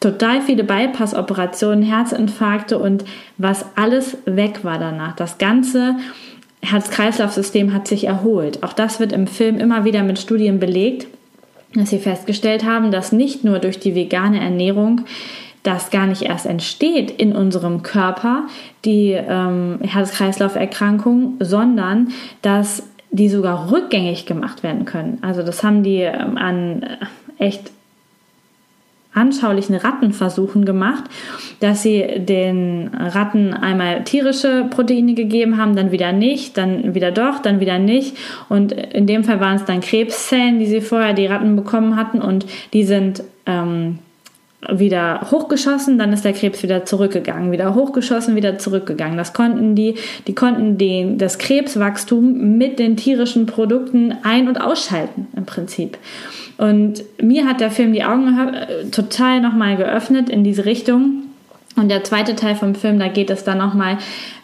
total 0.00 0.42
viele 0.42 0.64
Bypass-Operationen, 0.64 1.82
Herzinfarkte 1.82 2.78
und 2.78 3.04
was 3.38 3.64
alles 3.76 4.18
weg 4.26 4.60
war 4.62 4.78
danach. 4.78 5.16
Das 5.16 5.38
ganze 5.38 5.96
Herz-Kreislauf-System 6.62 7.72
hat 7.72 7.88
sich 7.88 8.04
erholt. 8.04 8.62
Auch 8.62 8.72
das 8.72 9.00
wird 9.00 9.12
im 9.12 9.26
Film 9.26 9.58
immer 9.58 9.84
wieder 9.84 10.02
mit 10.02 10.18
Studien 10.18 10.58
belegt, 10.58 11.06
dass 11.74 11.90
sie 11.90 11.98
festgestellt 11.98 12.64
haben, 12.64 12.90
dass 12.90 13.12
nicht 13.12 13.44
nur 13.44 13.58
durch 13.58 13.78
die 13.78 13.94
vegane 13.94 14.40
Ernährung 14.40 15.02
das 15.62 15.90
gar 15.90 16.06
nicht 16.06 16.22
erst 16.22 16.46
entsteht 16.46 17.10
in 17.10 17.34
unserem 17.34 17.82
Körper, 17.82 18.44
die 18.84 19.10
ähm, 19.10 19.78
Herz-Kreislauf-Erkrankung, 19.82 21.34
sondern 21.40 22.08
dass 22.42 22.84
die 23.10 23.28
sogar 23.28 23.72
rückgängig 23.72 24.26
gemacht 24.26 24.62
werden 24.62 24.84
können. 24.84 25.18
Also 25.22 25.42
das 25.42 25.64
haben 25.64 25.82
die 25.82 26.00
ähm, 26.00 26.36
an 26.36 26.82
äh, 26.82 27.44
echt 27.44 27.72
anschaulichen 29.16 29.74
Rattenversuchen 29.74 30.64
gemacht, 30.64 31.04
dass 31.60 31.82
sie 31.82 32.04
den 32.18 32.90
Ratten 32.94 33.54
einmal 33.54 34.04
tierische 34.04 34.66
Proteine 34.70 35.14
gegeben 35.14 35.56
haben, 35.56 35.76
dann 35.76 35.90
wieder 35.90 36.12
nicht, 36.12 36.56
dann 36.56 36.94
wieder 36.94 37.10
doch, 37.10 37.40
dann 37.40 37.60
wieder 37.60 37.78
nicht. 37.78 38.16
Und 38.48 38.72
in 38.72 39.06
dem 39.06 39.24
Fall 39.24 39.40
waren 39.40 39.56
es 39.56 39.64
dann 39.64 39.80
Krebszellen, 39.80 40.58
die 40.58 40.66
sie 40.66 40.80
vorher 40.80 41.14
die 41.14 41.26
Ratten 41.26 41.56
bekommen 41.56 41.96
hatten 41.96 42.20
und 42.20 42.46
die 42.72 42.84
sind 42.84 43.22
ähm, 43.46 43.98
wieder 44.70 45.28
hochgeschossen, 45.30 45.98
dann 45.98 46.12
ist 46.12 46.24
der 46.24 46.32
Krebs 46.32 46.62
wieder 46.62 46.84
zurückgegangen, 46.84 47.52
wieder 47.52 47.74
hochgeschossen, 47.74 48.36
wieder 48.36 48.58
zurückgegangen. 48.58 49.16
Das 49.16 49.32
konnten 49.32 49.74
die, 49.74 49.94
die 50.26 50.34
konnten 50.34 50.78
den, 50.78 51.18
das 51.18 51.38
Krebswachstum 51.38 52.56
mit 52.58 52.78
den 52.78 52.96
tierischen 52.96 53.46
Produkten 53.46 54.14
ein- 54.22 54.48
und 54.48 54.60
ausschalten 54.60 55.28
im 55.36 55.46
Prinzip. 55.46 55.98
Und 56.58 57.04
mir 57.22 57.46
hat 57.46 57.60
der 57.60 57.70
Film 57.70 57.92
die 57.92 58.04
Augen 58.04 58.34
total 58.90 59.40
nochmal 59.40 59.76
geöffnet 59.76 60.30
in 60.30 60.42
diese 60.42 60.64
Richtung, 60.64 61.26
Und 61.76 61.90
der 61.90 62.04
zweite 62.04 62.34
Teil 62.34 62.54
vom 62.54 62.74
Film, 62.74 62.98
da 62.98 63.08
geht 63.08 63.28
es 63.28 63.44
dann 63.44 63.58
nochmal 63.58 63.98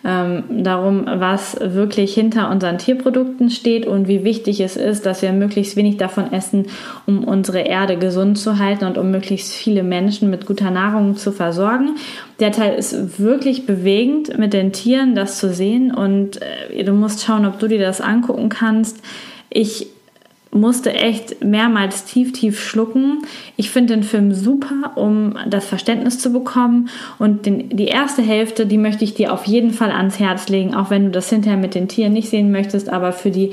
ähm, 0.05 0.45
darum, 0.51 1.07
was 1.07 1.57
wirklich 1.59 2.13
hinter 2.13 2.51
unseren 2.51 2.77
Tierprodukten 2.77 3.49
steht 3.49 3.87
und 3.87 4.07
wie 4.07 4.23
wichtig 4.23 4.61
es 4.61 4.77
ist, 4.77 5.07
dass 5.07 5.23
wir 5.23 5.33
möglichst 5.33 5.75
wenig 5.75 5.97
davon 5.97 6.31
essen, 6.31 6.67
um 7.07 7.25
unsere 7.25 7.61
Erde 7.61 7.97
gesund 7.97 8.37
zu 8.37 8.59
halten 8.59 8.85
und 8.85 8.99
um 8.99 9.11
möglichst 9.11 9.55
viele 9.55 9.83
Menschen 9.83 10.29
mit 10.29 10.45
guter 10.45 10.71
Nahrung 10.71 11.17
zu 11.17 11.33
versorgen. 11.33 11.97
Der 12.39 12.53
Teil 12.53 12.75
ist 12.75 13.19
wirklich 13.19 13.65
bewegend 13.65 14.39
mit 14.39 14.53
den 14.53 14.73
Tieren, 14.73 15.15
das 15.15 15.39
zu 15.39 15.55
sehen 15.55 15.91
und 15.91 16.39
äh, 16.71 16.85
du 16.85 16.93
musst 16.93 17.25
schauen, 17.25 17.47
ob 17.47 17.59
du 17.59 17.67
dir 17.67 17.81
das 17.81 18.03
angucken 18.03 18.51
kannst. 18.51 19.01
Ich 19.49 19.87
musste 20.55 20.93
echt 20.93 21.43
mehrmals 21.43 22.05
tief, 22.05 22.33
tief 22.33 22.63
schlucken. 22.63 23.23
Ich 23.57 23.71
finde 23.71 23.95
den 23.95 24.03
Film 24.03 24.35
super, 24.35 24.93
um 24.97 25.35
das 25.49 25.65
Verständnis 25.65 26.19
zu 26.19 26.31
bekommen. 26.31 26.91
Und 27.19 27.47
den, 27.47 27.71
die 27.71 27.87
erste 27.87 28.21
Hälfte, 28.21 28.67
die 28.67 28.77
möchte 28.77 29.03
ich 29.03 29.15
dir 29.15 29.33
auf 29.33 29.47
jeden 29.47 29.71
Fall 29.71 29.91
ans 29.91 30.19
Herz 30.19 30.49
legen, 30.49 30.75
auch 30.75 30.91
wenn 30.91 31.07
du 31.07 31.11
das 31.11 31.31
hinterher 31.31 31.59
mit 31.59 31.75
den 31.75 31.89
Tieren 31.89 32.13
nicht 32.13 32.29
sehen 32.29 32.53
möchtest. 32.53 32.91
Aber 32.91 33.13
für 33.13 33.31
die, 33.31 33.53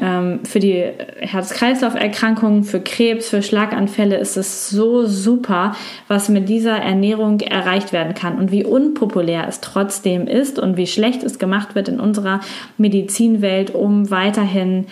ähm, 0.00 0.40
für 0.42 0.58
die 0.58 0.82
Herz-Kreislauf-Erkrankungen, 1.20 2.64
für 2.64 2.80
Krebs, 2.80 3.28
für 3.28 3.42
Schlaganfälle 3.42 4.16
ist 4.16 4.36
es 4.36 4.68
so 4.68 5.06
super, 5.06 5.76
was 6.08 6.28
mit 6.28 6.48
dieser 6.48 6.76
Ernährung 6.76 7.38
erreicht 7.38 7.92
werden 7.92 8.14
kann 8.14 8.38
und 8.38 8.50
wie 8.50 8.64
unpopulär 8.64 9.46
es 9.46 9.60
trotzdem 9.60 10.26
ist 10.26 10.58
und 10.58 10.76
wie 10.76 10.88
schlecht 10.88 11.22
es 11.22 11.38
gemacht 11.38 11.76
wird 11.76 11.88
in 11.88 12.00
unserer 12.00 12.40
Medizinwelt, 12.78 13.72
um 13.72 14.10
weiterhin 14.10 14.86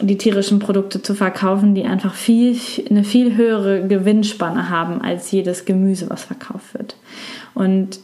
die 0.00 0.18
tierischen 0.18 0.58
Produkte 0.58 1.02
zu 1.02 1.14
verkaufen, 1.14 1.74
die 1.74 1.84
einfach 1.84 2.14
viel, 2.14 2.58
eine 2.90 3.04
viel 3.04 3.36
höhere 3.36 3.86
Gewinnspanne 3.86 4.68
haben 4.68 5.00
als 5.00 5.30
jedes 5.30 5.64
Gemüse, 5.64 6.10
was 6.10 6.24
verkauft 6.24 6.74
wird. 6.74 6.96
Und 7.54 8.00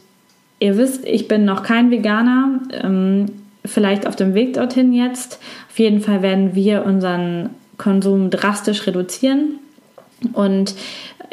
ihr 0.59 0.77
wisst, 0.77 1.05
ich 1.05 1.27
bin 1.27 1.45
noch 1.45 1.63
kein 1.63 1.91
Veganer, 1.91 2.59
ähm, 2.71 3.25
vielleicht 3.65 4.07
auf 4.07 4.15
dem 4.15 4.33
Weg 4.33 4.53
dorthin 4.53 4.93
jetzt. 4.93 5.39
Auf 5.69 5.79
jeden 5.79 6.01
Fall 6.01 6.21
werden 6.21 6.55
wir 6.55 6.85
unseren 6.85 7.49
Konsum 7.77 8.29
drastisch 8.29 8.87
reduzieren. 8.87 9.59
Und 10.33 10.75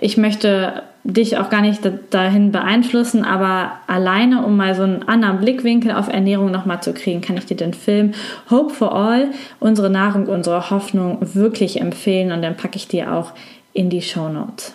ich 0.01 0.17
möchte 0.17 0.83
dich 1.13 1.39
auch 1.39 1.49
gar 1.49 1.63
nicht 1.63 1.81
dahin 2.11 2.53
beeinflussen, 2.53 3.25
aber 3.25 3.73
alleine, 3.87 4.45
um 4.45 4.59
mal 4.59 4.75
so 4.75 4.83
einen 4.83 5.09
anderen 5.09 5.41
Blickwinkel 5.41 5.91
auf 5.91 6.09
Ernährung 6.09 6.51
nochmal 6.51 6.83
zu 6.83 6.93
kriegen, 6.93 7.23
kann 7.23 7.39
ich 7.39 7.47
dir 7.47 7.57
den 7.57 7.73
Film 7.73 8.13
Hope 8.51 8.75
for 8.75 8.95
All, 8.95 9.29
unsere 9.59 9.89
Nahrung, 9.89 10.27
unsere 10.27 10.69
Hoffnung 10.69 11.19
wirklich 11.21 11.81
empfehlen 11.81 12.31
und 12.31 12.43
dann 12.43 12.59
packe 12.59 12.77
ich 12.77 12.89
dir 12.89 13.15
auch 13.15 13.33
in 13.73 13.89
die 13.89 14.03
Show 14.03 14.29
Notes. 14.29 14.75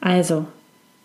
Also, 0.00 0.46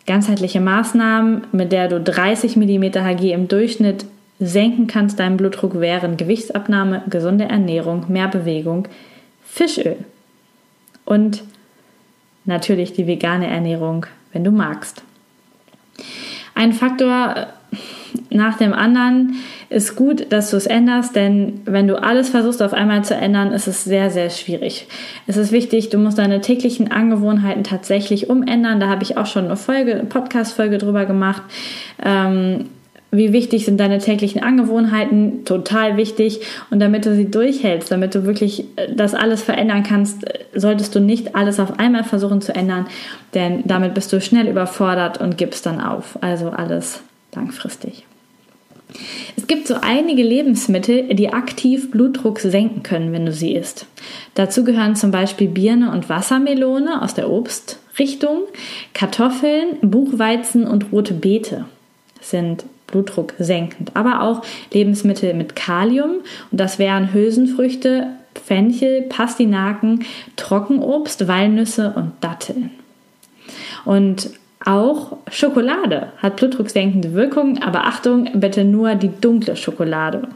ganzheitliche 0.05 0.61
Maßnahmen, 0.61 1.47
mit 1.51 1.71
der 1.71 1.87
du 1.87 1.99
30 1.99 2.57
mm 2.57 2.83
Hg 2.83 3.31
im 3.31 3.47
Durchschnitt 3.47 4.05
senken 4.39 4.85
kannst, 4.85 5.19
deinen 5.19 5.37
Blutdruck 5.37 5.79
wären 5.79 6.15
Gewichtsabnahme, 6.15 7.01
gesunde 7.09 7.45
Ernährung, 7.45 8.05
mehr 8.09 8.27
Bewegung, 8.27 8.87
Fischöl 9.43 9.97
und 11.05 11.43
natürlich 12.45 12.93
die 12.93 13.07
vegane 13.07 13.47
Ernährung, 13.47 14.05
wenn 14.31 14.43
du 14.43 14.51
magst. 14.51 15.03
Ein 16.55 16.73
Faktor 16.73 17.35
äh, 17.35 17.45
nach 18.29 18.57
dem 18.57 18.73
anderen 18.73 19.35
ist 19.69 19.95
gut, 19.95 20.31
dass 20.31 20.51
du 20.51 20.57
es 20.57 20.67
änderst, 20.67 21.15
denn 21.15 21.61
wenn 21.65 21.87
du 21.87 22.01
alles 22.01 22.29
versuchst 22.29 22.61
auf 22.61 22.73
einmal 22.73 23.03
zu 23.03 23.15
ändern, 23.15 23.51
ist 23.51 23.67
es 23.67 23.83
sehr, 23.83 24.11
sehr 24.11 24.29
schwierig. 24.29 24.87
Es 25.25 25.35
ist 25.35 25.51
wichtig, 25.51 25.89
du 25.89 25.97
musst 25.97 26.19
deine 26.19 26.41
täglichen 26.41 26.91
Angewohnheiten 26.91 27.63
tatsächlich 27.63 28.29
umändern. 28.29 28.79
Da 28.79 28.87
habe 28.87 29.01
ich 29.03 29.17
auch 29.17 29.25
schon 29.25 29.45
eine 29.45 29.57
Folge, 29.57 30.05
Podcast-Folge 30.07 30.77
drüber 30.77 31.05
gemacht. 31.05 31.41
Ähm, 32.03 32.65
wie 33.13 33.31
wichtig 33.31 33.65
sind 33.65 33.79
deine 33.79 33.99
täglichen 33.99 34.41
Angewohnheiten? 34.41 35.45
Total 35.45 35.97
wichtig. 35.97 36.41
Und 36.71 36.79
damit 36.79 37.05
du 37.05 37.15
sie 37.15 37.29
durchhältst, 37.29 37.91
damit 37.91 38.15
du 38.15 38.25
wirklich 38.25 38.65
äh, 38.75 38.93
das 38.93 39.13
alles 39.13 39.43
verändern 39.43 39.83
kannst, 39.83 40.27
äh, 40.27 40.39
solltest 40.55 40.95
du 40.95 40.99
nicht 40.99 41.35
alles 41.35 41.59
auf 41.59 41.79
einmal 41.79 42.03
versuchen 42.03 42.41
zu 42.41 42.55
ändern, 42.55 42.87
denn 43.33 43.61
damit 43.65 43.93
bist 43.93 44.11
du 44.11 44.19
schnell 44.19 44.47
überfordert 44.47 45.21
und 45.21 45.37
gibst 45.37 45.65
dann 45.65 45.79
auf. 45.79 46.17
Also 46.21 46.49
alles 46.49 47.01
langfristig. 47.35 48.05
Es 49.37 49.47
gibt 49.47 49.67
so 49.67 49.75
einige 49.81 50.23
Lebensmittel, 50.23 51.15
die 51.15 51.33
aktiv 51.33 51.91
Blutdruck 51.91 52.39
senken 52.39 52.83
können, 52.83 53.11
wenn 53.11 53.25
du 53.25 53.31
sie 53.31 53.53
isst. 53.53 53.87
Dazu 54.35 54.63
gehören 54.63 54.95
zum 54.95 55.11
Beispiel 55.11 55.47
Birne 55.47 55.91
und 55.91 56.09
Wassermelone 56.09 57.01
aus 57.01 57.13
der 57.13 57.29
Obstrichtung, 57.29 58.43
Kartoffeln, 58.93 59.77
Buchweizen 59.81 60.67
und 60.67 60.91
rote 60.91 61.13
Beete 61.13 61.65
sind 62.21 62.65
Blutdruck 62.93 63.33
senkend. 63.39 63.91
Aber 63.95 64.21
auch 64.21 64.43
Lebensmittel 64.71 65.33
mit 65.33 65.55
Kalium 65.55 66.21
und 66.51 66.59
das 66.59 66.79
wären 66.79 67.13
Hülsenfrüchte, 67.13 68.07
Fenchel, 68.45 69.03
Pastinaken, 69.03 70.05
Trockenobst, 70.35 71.27
Walnüsse 71.27 71.93
und 71.95 72.13
Datteln. 72.21 72.71
Und 73.85 74.29
auch 74.65 75.17
Schokolade 75.29 76.13
hat 76.17 76.37
blutdrucksenkende 76.37 77.13
Wirkung, 77.13 77.61
aber 77.61 77.85
Achtung, 77.85 78.29
bitte 78.35 78.63
nur 78.63 78.95
die 78.95 79.11
dunkle 79.19 79.55
Schokolade. 79.55 80.29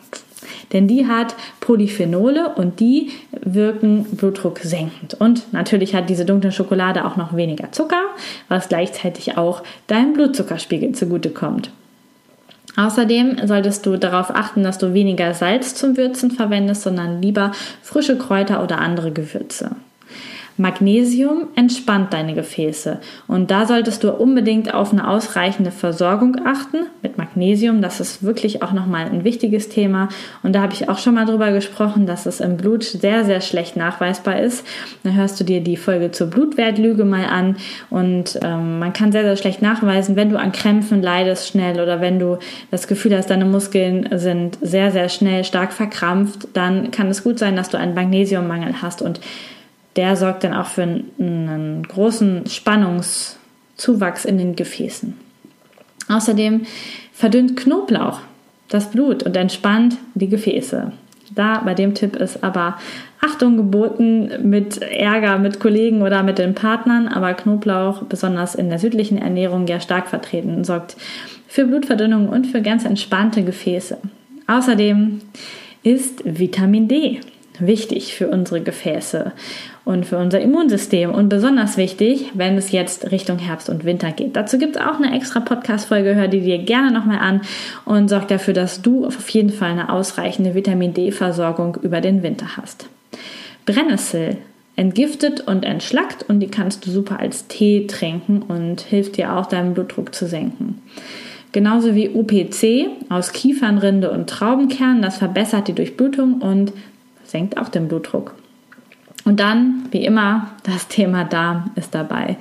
Denn 0.74 0.88
die 0.88 1.08
hat 1.08 1.36
Polyphenole 1.62 2.50
und 2.56 2.80
die 2.82 3.12
wirken 3.32 4.04
blutdrucksenkend. 4.04 5.13
Und 5.13 5.54
natürlich 5.54 5.96
hat 5.96 6.10
diese 6.10 6.26
dunkle 6.26 6.52
Schokolade 6.52 7.06
auch 7.06 7.15
noch 7.15 7.36
weniger 7.36 7.72
Zucker, 7.72 8.02
was 8.50 8.67
gleichzeitig 8.67 9.38
auch 9.38 9.63
deinem 9.88 10.13
Blutzuckerspiegel 10.13 10.91
zugutekommt. 10.91 11.72
Außerdem 12.78 13.48
solltest 13.48 13.86
du 13.88 13.98
darauf 13.98 14.30
achten, 14.30 14.63
dass 14.63 14.78
du 14.78 14.94
weniger 14.94 15.34
Salz 15.34 15.74
zum 15.74 15.98
Würzen 15.98 16.30
verwendest, 16.30 16.84
sondern 16.84 17.22
lieber 17.24 17.52
frische 17.82 18.18
Kräuter 18.18 18.63
oder 18.63 18.78
andere 18.78 19.12
Gewürze. 19.12 19.72
Magnesium 20.58 21.48
entspannt 21.56 22.13
deine 22.13 22.34
Gefäße 22.34 23.00
und 23.28 23.52
da 23.52 23.65
solltest 23.65 24.04
du 24.04 24.12
unbedingt 24.12 24.74
auf 24.74 24.91
eine 24.91 25.08
ausreichende 25.08 25.72
Versorgung 25.72 26.38
achten 26.46 26.88
mit 27.02 27.17
Magnesium. 27.17 27.82
Das 27.82 28.00
ist 28.00 28.24
wirklich 28.24 28.63
auch 28.63 28.74
nochmal 28.74 29.06
ein 29.06 29.24
wichtiges 29.24 29.70
Thema 29.70 30.10
und 30.43 30.54
da 30.54 30.62
habe 30.62 30.74
ich 30.74 30.89
auch 30.89 30.98
schon 30.98 31.13
mal 31.13 31.26
drüber 31.26 31.52
gesprochen, 31.52 32.06
dass 32.06 32.26
es 32.26 32.39
im 32.39 32.58
Blut 32.58 32.84
sehr, 32.84 33.24
sehr 33.24 33.41
schlecht 33.41 33.76
nachweisbar 33.76 34.39
ist. 34.39 34.65
Dann 35.04 35.15
hörst 35.15 35.39
du 35.39 35.43
dir 35.43 35.62
die 35.62 35.78
Folge 35.78 36.12
zur 36.12 36.28
Blutwertlüge 36.28 37.06
mal 37.06 37.26
an 37.26 37.58
und 37.89 38.39
ähm, 38.43 38.80
man 38.80 38.93
kann 38.93 39.12
sehr, 39.12 39.24
sehr 39.24 39.38
schlecht 39.38 39.62
nachweisen, 39.62 40.15
wenn 40.15 40.30
du 40.30 40.39
an 40.39 40.52
Krämpfen 40.52 41.02
leidest 41.02 41.48
schnell 41.48 41.80
oder 41.80 42.02
wenn 42.02 42.20
du 42.20 42.39
das 42.72 42.88
Gefühl 42.88 43.15
hast, 43.15 43.30
deine 43.30 43.46
Muskeln 43.46 44.10
sind 44.13 44.58
sehr, 44.62 44.91
sehr 44.91 45.10
schnell 45.10 45.43
stark 45.43 45.72
verkrampft, 45.72 46.48
dann 46.54 46.91
kann 46.91 47.08
es 47.08 47.24
gut 47.24 47.39
sein, 47.39 47.56
dass 47.56 47.70
du 47.70 47.78
einen 47.78 47.93
Magnesiummangel 47.93 48.82
hast 48.82 49.02
und 49.02 49.20
der 49.97 50.15
sorgt 50.15 50.43
dann 50.43 50.53
auch 50.53 50.67
für 50.67 50.83
einen 50.83 51.83
großen 51.88 52.45
Spannungszuwachs 52.47 54.25
in 54.25 54.38
den 54.38 54.55
Gefäßen. 54.55 55.15
Außerdem 56.07 56.65
verdünnt 57.13 57.57
Knoblauch 57.57 58.21
das 58.69 58.91
Blut 58.91 59.23
und 59.23 59.36
entspannt 59.36 59.97
die 60.13 60.29
Gefäße. 60.29 60.91
Da 61.33 61.62
bei 61.63 61.73
dem 61.73 61.93
Tipp 61.93 62.15
ist 62.15 62.43
aber 62.43 62.77
Achtung 63.21 63.57
geboten 63.57 64.31
mit 64.43 64.81
Ärger 64.81 65.38
mit 65.38 65.60
Kollegen 65.60 66.01
oder 66.01 66.23
mit 66.23 66.38
den 66.38 66.55
Partnern, 66.55 67.07
aber 67.07 67.33
Knoblauch, 67.33 68.03
besonders 68.03 68.55
in 68.55 68.69
der 68.69 68.79
südlichen 68.79 69.17
Ernährung, 69.17 69.67
ja 69.67 69.79
stark 69.79 70.07
vertreten, 70.07 70.63
sorgt 70.63 70.95
für 71.47 71.65
Blutverdünnung 71.65 72.29
und 72.29 72.47
für 72.47 72.62
ganz 72.62 72.86
entspannte 72.86 73.43
Gefäße. 73.43 73.97
Außerdem 74.47 75.21
ist 75.83 76.21
Vitamin 76.25 76.88
D 76.88 77.19
wichtig 77.60 78.15
für 78.15 78.29
unsere 78.29 78.62
Gefäße 78.62 79.31
und 79.88 80.06
für 80.06 80.17
unser 80.17 80.41
Immunsystem 80.41 81.12
und 81.12 81.30
besonders 81.30 81.78
wichtig, 81.78 82.32
wenn 82.34 82.58
es 82.58 82.71
jetzt 82.71 83.10
Richtung 83.10 83.39
Herbst 83.39 83.69
und 83.69 83.86
Winter 83.86 84.12
geht. 84.12 84.36
Dazu 84.36 84.58
gibt 84.58 84.76
es 84.76 84.82
auch 84.82 85.00
eine 85.00 85.15
extra 85.15 85.39
Podcast-Folge, 85.39 86.13
hör 86.13 86.28
die 86.28 86.41
dir 86.41 86.58
gerne 86.58 86.91
nochmal 86.91 87.19
an 87.19 87.41
und 87.86 88.10
sorg 88.10 88.28
dafür, 88.28 88.54
dass 88.54 88.82
du 88.82 89.06
auf 89.06 89.30
jeden 89.30 89.50
Fall 89.50 89.71
eine 89.71 89.89
ausreichende 89.89 90.56
Vitamin 90.56 90.93
D-Versorgung 90.93 91.78
über 91.82 92.02
den 92.02 92.21
Winter 92.21 92.58
hast. 92.58 92.89
Brennnessel 93.65 94.38
entgiftet 94.76 95.47
und 95.47 95.63
entschlackt 95.63 96.26
und 96.28 96.41
die 96.41 96.50
kannst 96.50 96.86
du 96.86 96.91
super 96.91 97.21
als 97.21 97.47
Tee 97.47 97.88
trinken 97.88 98.41
und 98.41 98.82
hilft 98.82 99.15
dir 99.15 99.38
auch, 99.38 99.45
deinen 99.45 99.73
Blutdruck 99.73 100.13
zu 100.13 100.28
senken. 100.28 100.82
Genauso 101.54 101.95
wie 101.95 102.10
UPC 102.10 102.89
aus 103.08 103.32
Kiefernrinde 103.32 104.12
und 104.12 104.30
Traubenkern, 104.30 105.02
das 105.02 105.17
verbessert 105.17 105.69
die 105.69 105.73
Durchblutung 105.73 106.41
und 106.41 106.73
senkt 107.23 107.58
auch 107.58 107.69
den 107.69 107.88
Blutdruck. 107.88 108.36
Und 109.28 109.42
dann, 109.42 109.84
wie 109.92 110.06
immer, 110.06 110.52
das 110.63 110.88
Thema 110.88 111.26
Darm 111.26 111.72
ist 111.76 111.94
dabei. 111.94 112.38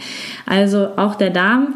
Also 0.47 0.91
auch 0.97 1.17
der 1.17 1.31
Darm, 1.31 1.75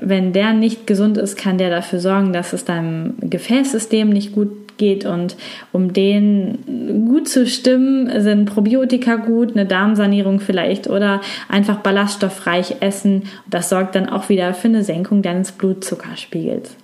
wenn 0.00 0.32
der 0.32 0.52
nicht 0.52 0.86
gesund 0.86 1.18
ist, 1.18 1.36
kann 1.36 1.58
der 1.58 1.68
dafür 1.68 1.98
sorgen, 1.98 2.32
dass 2.32 2.52
es 2.52 2.64
deinem 2.64 3.14
Gefäßsystem 3.18 4.08
nicht 4.08 4.32
gut 4.32 4.78
geht 4.78 5.04
und 5.04 5.36
um 5.72 5.92
den 5.92 7.06
gut 7.08 7.28
zu 7.28 7.48
stimmen, 7.48 8.20
sind 8.20 8.44
Probiotika 8.46 9.16
gut, 9.16 9.50
eine 9.50 9.66
Darmsanierung 9.66 10.38
vielleicht 10.38 10.88
oder 10.88 11.20
einfach 11.48 11.78
ballaststoffreich 11.78 12.76
essen. 12.78 13.24
Das 13.50 13.68
sorgt 13.68 13.96
dann 13.96 14.08
auch 14.08 14.28
wieder 14.28 14.54
für 14.54 14.68
eine 14.68 14.84
Senkung 14.84 15.22
deines 15.22 15.50
Blutzuckerspiegels. 15.50 16.76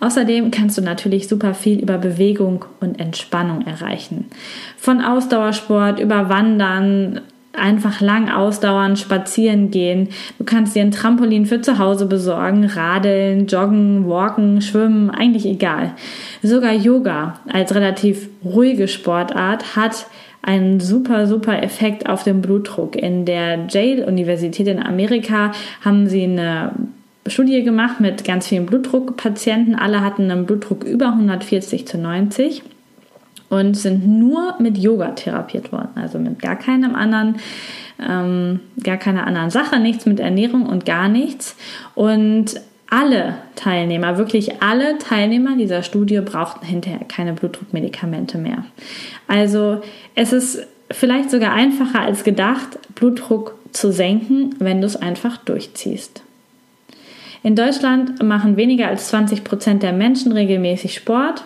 Außerdem 0.00 0.50
kannst 0.50 0.76
du 0.76 0.82
natürlich 0.82 1.28
super 1.28 1.54
viel 1.54 1.80
über 1.80 1.98
Bewegung 1.98 2.64
und 2.80 3.00
Entspannung 3.00 3.66
erreichen. 3.66 4.26
Von 4.76 5.00
Ausdauersport 5.00 6.00
über 6.00 6.28
Wandern, 6.28 7.20
einfach 7.56 8.00
lang 8.00 8.28
ausdauern, 8.28 8.96
spazieren 8.96 9.70
gehen. 9.70 10.08
Du 10.38 10.44
kannst 10.44 10.76
dir 10.76 10.82
ein 10.82 10.90
Trampolin 10.90 11.46
für 11.46 11.60
zu 11.60 11.78
Hause 11.78 12.06
besorgen, 12.06 12.64
radeln, 12.64 13.46
joggen, 13.46 14.08
walken, 14.08 14.60
schwimmen, 14.60 15.10
eigentlich 15.10 15.46
egal. 15.46 15.94
Sogar 16.42 16.72
Yoga 16.72 17.40
als 17.50 17.74
relativ 17.74 18.28
ruhige 18.44 18.88
Sportart 18.88 19.76
hat 19.76 20.06
einen 20.42 20.78
super, 20.78 21.26
super 21.26 21.62
Effekt 21.62 22.08
auf 22.08 22.22
den 22.22 22.40
Blutdruck. 22.40 22.94
In 22.94 23.24
der 23.24 23.66
Yale-Universität 23.68 24.68
in 24.68 24.80
Amerika 24.80 25.52
haben 25.84 26.06
sie 26.06 26.22
eine 26.22 26.72
Studie 27.28 27.62
gemacht 27.62 28.00
mit 28.00 28.24
ganz 28.24 28.48
vielen 28.48 28.66
Blutdruckpatienten. 28.66 29.74
Alle 29.74 30.02
hatten 30.02 30.30
einen 30.30 30.46
Blutdruck 30.46 30.84
über 30.84 31.08
140 31.08 31.86
zu 31.86 31.98
90 31.98 32.62
und 33.48 33.74
sind 33.76 34.06
nur 34.06 34.54
mit 34.58 34.78
Yoga 34.78 35.10
therapiert 35.12 35.72
worden, 35.72 35.90
also 35.94 36.18
mit 36.18 36.40
gar 36.40 36.56
keinem 36.56 36.94
anderen, 36.94 37.36
ähm, 38.00 38.60
gar 38.82 38.96
keiner 38.96 39.26
anderen 39.26 39.50
Sache, 39.50 39.78
nichts 39.78 40.06
mit 40.06 40.20
Ernährung 40.20 40.66
und 40.66 40.84
gar 40.84 41.08
nichts. 41.08 41.56
Und 41.94 42.60
alle 42.88 43.36
Teilnehmer, 43.56 44.16
wirklich 44.16 44.62
alle 44.62 44.98
Teilnehmer 44.98 45.56
dieser 45.56 45.82
Studie 45.82 46.20
brauchten 46.20 46.64
hinterher 46.64 47.04
keine 47.08 47.32
Blutdruckmedikamente 47.32 48.38
mehr. 48.38 48.64
Also 49.26 49.80
es 50.14 50.32
ist 50.32 50.66
vielleicht 50.90 51.30
sogar 51.30 51.52
einfacher 51.52 52.00
als 52.00 52.22
gedacht, 52.22 52.78
Blutdruck 52.94 53.56
zu 53.72 53.92
senken, 53.92 54.54
wenn 54.58 54.80
du 54.80 54.86
es 54.86 54.96
einfach 54.96 55.36
durchziehst. 55.38 56.22
In 57.46 57.54
Deutschland 57.54 58.20
machen 58.24 58.56
weniger 58.56 58.88
als 58.88 59.08
20 59.08 59.44
Prozent 59.44 59.82
der 59.82 59.92
Menschen 59.92 60.32
regelmäßig 60.32 60.94
Sport. 60.94 61.44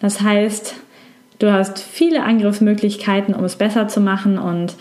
Das 0.00 0.20
heißt, 0.20 0.76
Du 1.38 1.52
hast 1.52 1.78
viele 1.78 2.22
Angriffsmöglichkeiten, 2.22 3.34
um 3.34 3.44
es 3.44 3.56
besser 3.56 3.88
zu 3.88 4.00
machen 4.00 4.38
und 4.38 4.74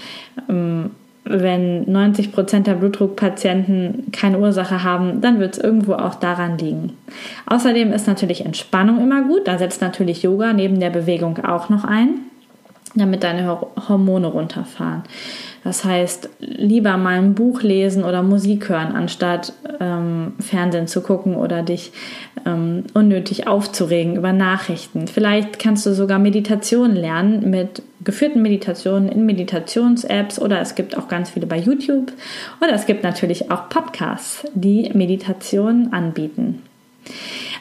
ähm, 0.50 0.92
wenn 1.26 1.92
90 1.92 2.32
Prozent 2.32 2.68
der 2.68 2.76
Blutdruckpatienten 2.76 4.12
keine 4.12 4.38
Ursache 4.40 4.84
haben, 4.84 5.22
dann 5.22 5.40
wird 5.40 5.58
es 5.58 5.64
irgendwo 5.64 5.94
auch 5.94 6.16
daran 6.16 6.58
liegen. 6.58 6.96
Außerdem 7.48 7.92
ist 7.92 8.08
natürlich 8.08 8.46
Entspannung 8.46 9.02
immer 9.02 9.24
gut. 9.24 9.48
Da 9.48 9.58
setzt 9.58 9.82
natürlich 9.82 10.22
Yoga 10.22 10.54
neben 10.54 10.80
der 10.80 10.92
Bewegung 10.92 11.44
auch 11.44 11.70
noch 11.70 11.84
ein, 11.84 12.20
damit 12.94 13.24
deine 13.24 13.60
Hormone 13.90 14.28
runterfahren. 14.28 15.02
Das 15.66 15.84
heißt, 15.84 16.30
lieber 16.40 16.96
mal 16.96 17.18
ein 17.18 17.34
Buch 17.34 17.64
lesen 17.64 18.04
oder 18.04 18.22
Musik 18.22 18.70
hören, 18.70 18.96
anstatt 18.96 19.52
ähm, 19.80 20.34
Fernsehen 20.40 20.88
zu 20.88 21.02
gucken 21.02 21.36
oder 21.36 21.64
dich 21.64 21.92
ähm, 22.46 22.84
unnötig 22.94 23.48
aufzuregen 23.48 24.16
über 24.16 24.32
Nachrichten. 24.32 25.08
Vielleicht 25.08 25.58
kannst 25.58 25.88
du 25.88 25.96
sogar 25.96 26.20
Meditation 26.20 26.96
lernen 26.96 27.50
mit 27.50 27.82
geführten 28.04 28.44
Meditationen 28.44 29.10
in 29.10 29.26
Meditations-Apps 29.26 30.38
oder 30.38 30.62
es 30.62 30.76
gibt 30.76 30.96
auch 30.96 31.08
ganz 31.08 31.32
viele 31.32 31.48
bei 31.48 31.58
YouTube 31.58 32.14
oder 32.62 32.74
es 32.74 32.86
gibt 32.86 33.04
natürlich 33.04 33.50
auch 33.50 33.68
Podcasts, 33.68 34.46
die 34.54 34.92
Meditationen 34.94 35.92
anbieten. 35.92 36.62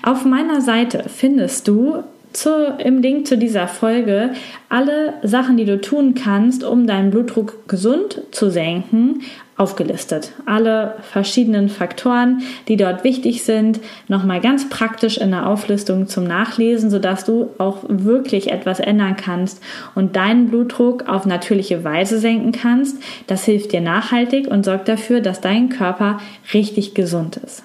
Auf 0.02 0.26
meiner 0.26 0.60
Seite 0.60 1.04
findest 1.08 1.68
du 1.68 2.04
zu, 2.36 2.76
im 2.78 3.00
Link 3.00 3.26
zu 3.26 3.38
dieser 3.38 3.68
Folge 3.68 4.32
alle 4.68 5.14
Sachen, 5.22 5.56
die 5.56 5.64
du 5.64 5.80
tun 5.80 6.14
kannst, 6.14 6.64
um 6.64 6.86
deinen 6.86 7.10
Blutdruck 7.10 7.68
gesund 7.68 8.22
zu 8.30 8.50
senken, 8.50 9.22
aufgelistet. 9.56 10.32
Alle 10.46 10.96
verschiedenen 11.02 11.68
Faktoren, 11.68 12.42
die 12.66 12.76
dort 12.76 13.04
wichtig 13.04 13.44
sind, 13.44 13.80
nochmal 14.08 14.40
ganz 14.40 14.68
praktisch 14.68 15.16
in 15.16 15.30
der 15.30 15.48
Auflistung 15.48 16.08
zum 16.08 16.24
Nachlesen, 16.24 16.90
sodass 16.90 17.24
du 17.24 17.50
auch 17.58 17.84
wirklich 17.88 18.50
etwas 18.50 18.80
ändern 18.80 19.16
kannst 19.16 19.62
und 19.94 20.16
deinen 20.16 20.48
Blutdruck 20.48 21.08
auf 21.08 21.24
natürliche 21.26 21.84
Weise 21.84 22.18
senken 22.18 22.52
kannst. 22.52 23.00
Das 23.26 23.44
hilft 23.44 23.72
dir 23.72 23.80
nachhaltig 23.80 24.48
und 24.48 24.64
sorgt 24.64 24.88
dafür, 24.88 25.20
dass 25.20 25.40
dein 25.40 25.68
Körper 25.68 26.18
richtig 26.52 26.94
gesund 26.94 27.36
ist. 27.36 27.62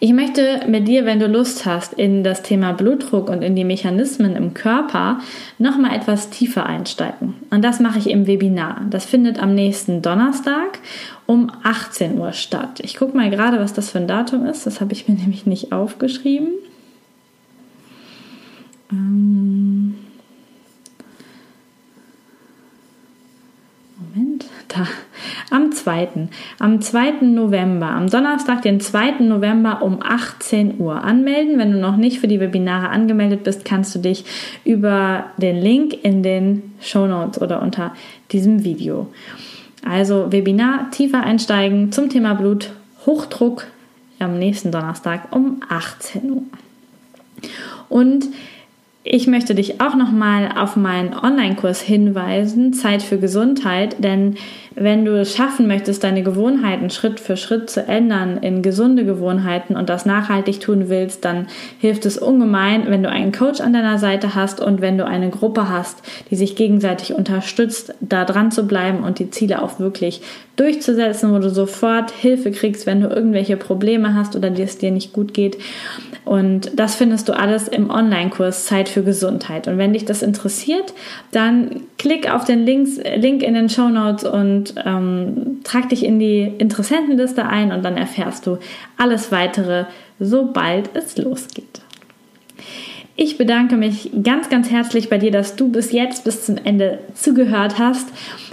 Ich 0.00 0.12
möchte 0.12 0.60
mit 0.68 0.86
dir, 0.86 1.06
wenn 1.06 1.18
du 1.18 1.26
Lust 1.26 1.64
hast, 1.64 1.94
in 1.94 2.24
das 2.24 2.42
Thema 2.42 2.72
Blutdruck 2.72 3.28
und 3.28 3.42
in 3.42 3.56
die 3.56 3.64
Mechanismen 3.64 4.36
im 4.36 4.52
Körper 4.52 5.20
nochmal 5.58 5.96
etwas 5.96 6.30
tiefer 6.30 6.66
einsteigen. 6.66 7.34
Und 7.50 7.64
das 7.64 7.80
mache 7.80 7.98
ich 7.98 8.10
im 8.10 8.26
Webinar. 8.26 8.82
Das 8.90 9.04
findet 9.04 9.42
am 9.42 9.54
nächsten 9.54 10.02
Donnerstag 10.02 10.78
um 11.26 11.50
18 11.62 12.18
Uhr 12.18 12.32
statt. 12.32 12.80
Ich 12.82 12.96
gucke 12.96 13.16
mal 13.16 13.30
gerade, 13.30 13.58
was 13.58 13.72
das 13.72 13.90
für 13.90 13.98
ein 13.98 14.08
Datum 14.08 14.46
ist. 14.46 14.66
Das 14.66 14.80
habe 14.80 14.92
ich 14.92 15.08
mir 15.08 15.14
nämlich 15.18 15.46
nicht 15.46 15.72
aufgeschrieben. 15.72 16.48
Ähm 18.92 20.03
Moment, 24.14 24.44
da 24.68 24.86
am 25.50 25.72
2. 25.72 26.28
Am 26.60 26.80
2. 26.80 27.22
November, 27.22 27.88
am 27.88 28.08
Donnerstag, 28.08 28.62
den 28.62 28.80
2. 28.80 29.20
November 29.20 29.82
um 29.82 30.00
18 30.02 30.78
Uhr 30.78 31.02
anmelden. 31.02 31.58
Wenn 31.58 31.72
du 31.72 31.78
noch 31.78 31.96
nicht 31.96 32.20
für 32.20 32.28
die 32.28 32.38
Webinare 32.38 32.90
angemeldet 32.90 33.42
bist, 33.42 33.64
kannst 33.64 33.94
du 33.94 33.98
dich 33.98 34.24
über 34.64 35.26
den 35.38 35.56
Link 35.56 36.04
in 36.04 36.22
den 36.22 36.74
Show 36.80 37.06
Notes 37.06 37.40
oder 37.42 37.60
unter 37.60 37.92
diesem 38.30 38.62
Video. 38.62 39.08
Also 39.84 40.30
Webinar 40.30 40.90
tiefer 40.92 41.22
einsteigen 41.22 41.90
zum 41.90 42.08
Thema 42.08 42.34
Bluthochdruck 42.34 43.66
am 44.20 44.38
nächsten 44.38 44.70
Donnerstag 44.70 45.34
um 45.34 45.60
18 45.68 46.30
Uhr. 46.30 46.42
Und 47.88 48.26
ich 49.06 49.26
möchte 49.26 49.54
dich 49.54 49.82
auch 49.82 49.94
nochmal 49.94 50.50
auf 50.56 50.76
meinen 50.76 51.12
Online-Kurs 51.12 51.82
hinweisen, 51.82 52.72
Zeit 52.72 53.02
für 53.02 53.18
Gesundheit, 53.18 54.02
denn 54.02 54.36
wenn 54.76 55.04
du 55.04 55.18
es 55.20 55.34
schaffen 55.34 55.66
möchtest, 55.66 56.02
deine 56.02 56.22
Gewohnheiten 56.22 56.90
Schritt 56.90 57.20
für 57.20 57.36
Schritt 57.36 57.70
zu 57.70 57.86
ändern 57.86 58.38
in 58.38 58.62
gesunde 58.62 59.04
Gewohnheiten 59.04 59.76
und 59.76 59.88
das 59.88 60.06
nachhaltig 60.06 60.60
tun 60.60 60.88
willst, 60.88 61.24
dann 61.24 61.46
hilft 61.78 62.06
es 62.06 62.18
ungemein, 62.18 62.86
wenn 62.88 63.02
du 63.02 63.08
einen 63.08 63.32
Coach 63.32 63.60
an 63.60 63.72
deiner 63.72 63.98
Seite 63.98 64.34
hast 64.34 64.60
und 64.60 64.80
wenn 64.80 64.98
du 64.98 65.06
eine 65.06 65.30
Gruppe 65.30 65.68
hast, 65.68 66.02
die 66.30 66.36
sich 66.36 66.56
gegenseitig 66.56 67.14
unterstützt, 67.14 67.94
da 68.00 68.24
dran 68.24 68.50
zu 68.50 68.66
bleiben 68.66 69.04
und 69.04 69.18
die 69.18 69.30
Ziele 69.30 69.62
auch 69.62 69.78
wirklich 69.78 70.22
durchzusetzen, 70.56 71.32
wo 71.32 71.38
du 71.38 71.50
sofort 71.50 72.10
Hilfe 72.10 72.50
kriegst, 72.52 72.86
wenn 72.86 73.00
du 73.00 73.08
irgendwelche 73.08 73.56
Probleme 73.56 74.14
hast 74.14 74.36
oder 74.36 74.52
es 74.58 74.78
dir 74.78 74.90
nicht 74.90 75.12
gut 75.12 75.34
geht. 75.34 75.58
Und 76.24 76.78
das 76.78 76.94
findest 76.94 77.28
du 77.28 77.32
alles 77.32 77.68
im 77.68 77.90
Online-Kurs 77.90 78.66
Zeit 78.66 78.88
für 78.88 79.02
Gesundheit. 79.02 79.68
Und 79.68 79.76
wenn 79.78 79.92
dich 79.92 80.04
das 80.04 80.22
interessiert, 80.22 80.94
dann 81.32 81.82
klick 81.98 82.32
auf 82.32 82.44
den 82.44 82.64
Links, 82.64 82.98
Link 83.16 83.42
in 83.42 83.54
den 83.54 83.68
Show 83.68 83.88
Notes 83.88 84.24
und 84.24 84.63
ähm, 84.84 85.60
trag 85.64 85.88
dich 85.90 86.04
in 86.04 86.18
die 86.18 86.52
Interessentenliste 86.58 87.46
ein 87.46 87.72
und 87.72 87.84
dann 87.84 87.96
erfährst 87.96 88.46
du 88.46 88.58
alles 88.96 89.30
weitere, 89.32 89.84
sobald 90.18 90.94
es 90.96 91.18
losgeht. 91.18 91.80
Ich 93.16 93.38
bedanke 93.38 93.76
mich 93.76 94.10
ganz, 94.24 94.48
ganz 94.48 94.70
herzlich 94.70 95.08
bei 95.08 95.18
dir, 95.18 95.30
dass 95.30 95.54
du 95.54 95.68
bis 95.68 95.92
jetzt, 95.92 96.24
bis 96.24 96.46
zum 96.46 96.56
Ende 96.56 96.98
zugehört 97.14 97.78
hast. 97.78 98.08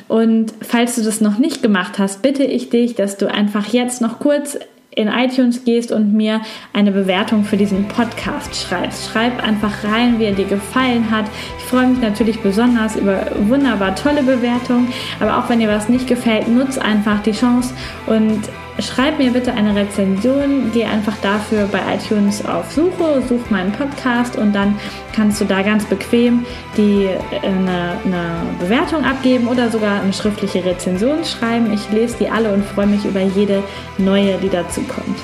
Und 0.08 0.54
falls 0.62 0.96
du 0.96 1.02
das 1.02 1.20
noch 1.20 1.40
nicht 1.40 1.64
gemacht 1.64 1.98
hast, 1.98 2.22
bitte 2.22 2.44
ich 2.44 2.70
dich, 2.70 2.94
dass 2.94 3.18
du 3.18 3.32
einfach 3.32 3.74
jetzt 3.74 4.02
noch 4.02 4.20
kurz 4.20 4.60
in 4.96 5.08
iTunes 5.08 5.64
gehst 5.64 5.92
und 5.92 6.14
mir 6.14 6.42
eine 6.74 6.92
Bewertung 6.92 7.44
für 7.44 7.58
diesen 7.58 7.88
Podcast 7.88 8.56
schreibst. 8.56 9.10
Schreib 9.10 9.42
einfach 9.42 9.84
rein, 9.84 10.20
wie 10.20 10.26
er 10.26 10.34
dir 10.34 10.46
gefallen 10.46 11.10
hat. 11.10 11.26
Ich 11.58 11.64
freue 11.64 11.88
mich 11.88 12.02
natürlich 12.02 12.40
besonders 12.42 12.98
über 12.98 13.26
wunderbar 13.48 13.96
tolle 13.96 14.24
Bewertungen, 14.24 14.92
aber 15.20 15.38
auch 15.38 15.50
wenn 15.50 15.60
dir 15.60 15.70
was 15.70 15.88
nicht 15.88 16.08
gefällt, 16.08 16.48
nutz 16.48 16.78
einfach 16.78 17.22
die 17.24 17.32
Chance 17.32 17.74
und 18.08 18.42
schreib 18.80 19.18
mir 19.18 19.32
bitte 19.32 19.54
eine 19.54 19.76
Rezension. 19.76 20.72
Geh 20.74 20.86
einfach 20.86 21.16
dafür 21.22 21.68
bei 21.72 21.80
iTunes 21.96 22.44
auf 22.46 22.72
Suche, 22.72 23.22
such 23.28 23.50
meinen 23.50 23.72
Podcast 23.72 24.36
und 24.38 24.54
dann 24.54 24.80
kannst 25.16 25.42
du 25.42 25.46
da 25.46 25.62
ganz 25.62 25.86
bequem 25.86 26.46
die, 26.78 27.06
äh, 27.06 27.46
eine, 27.46 27.98
eine 28.06 28.32
Bewertung 28.60 29.04
abgeben 29.04 29.48
oder 29.48 29.70
sogar 29.70 30.02
eine 30.02 30.14
schriftliche 30.14 30.64
Rezension 30.64 31.24
schreiben. 31.26 31.74
Ich 31.74 31.90
lese 31.92 32.18
die 32.20 32.30
alle 32.30 32.54
und 32.54 32.66
freue 32.66 32.88
mich 32.88 33.06
über 33.06 33.22
jede 33.22 33.64
neue, 33.98 34.38
die 34.38 34.50
dazu 34.50 34.82
kommt. 34.82 35.18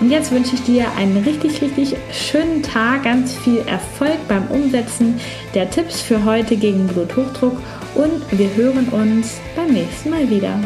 Und 0.00 0.10
jetzt 0.10 0.32
wünsche 0.32 0.56
ich 0.56 0.64
dir 0.64 0.86
einen 0.98 1.22
richtig, 1.22 1.62
richtig 1.62 1.94
schönen 2.10 2.60
Tag, 2.60 3.04
ganz 3.04 3.36
viel 3.36 3.58
Erfolg 3.66 4.18
beim 4.26 4.48
Umsetzen 4.48 5.20
der 5.54 5.70
Tipps 5.70 6.00
für 6.00 6.24
heute 6.24 6.56
gegen 6.56 6.88
Bluthochdruck 6.88 7.56
und 7.94 8.38
wir 8.38 8.52
hören 8.56 8.88
uns 8.88 9.40
beim 9.54 9.72
nächsten 9.72 10.10
Mal 10.10 10.28
wieder. 10.28 10.58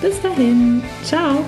Bis 0.00 0.20
dahin, 0.20 0.82
ciao! 1.04 1.44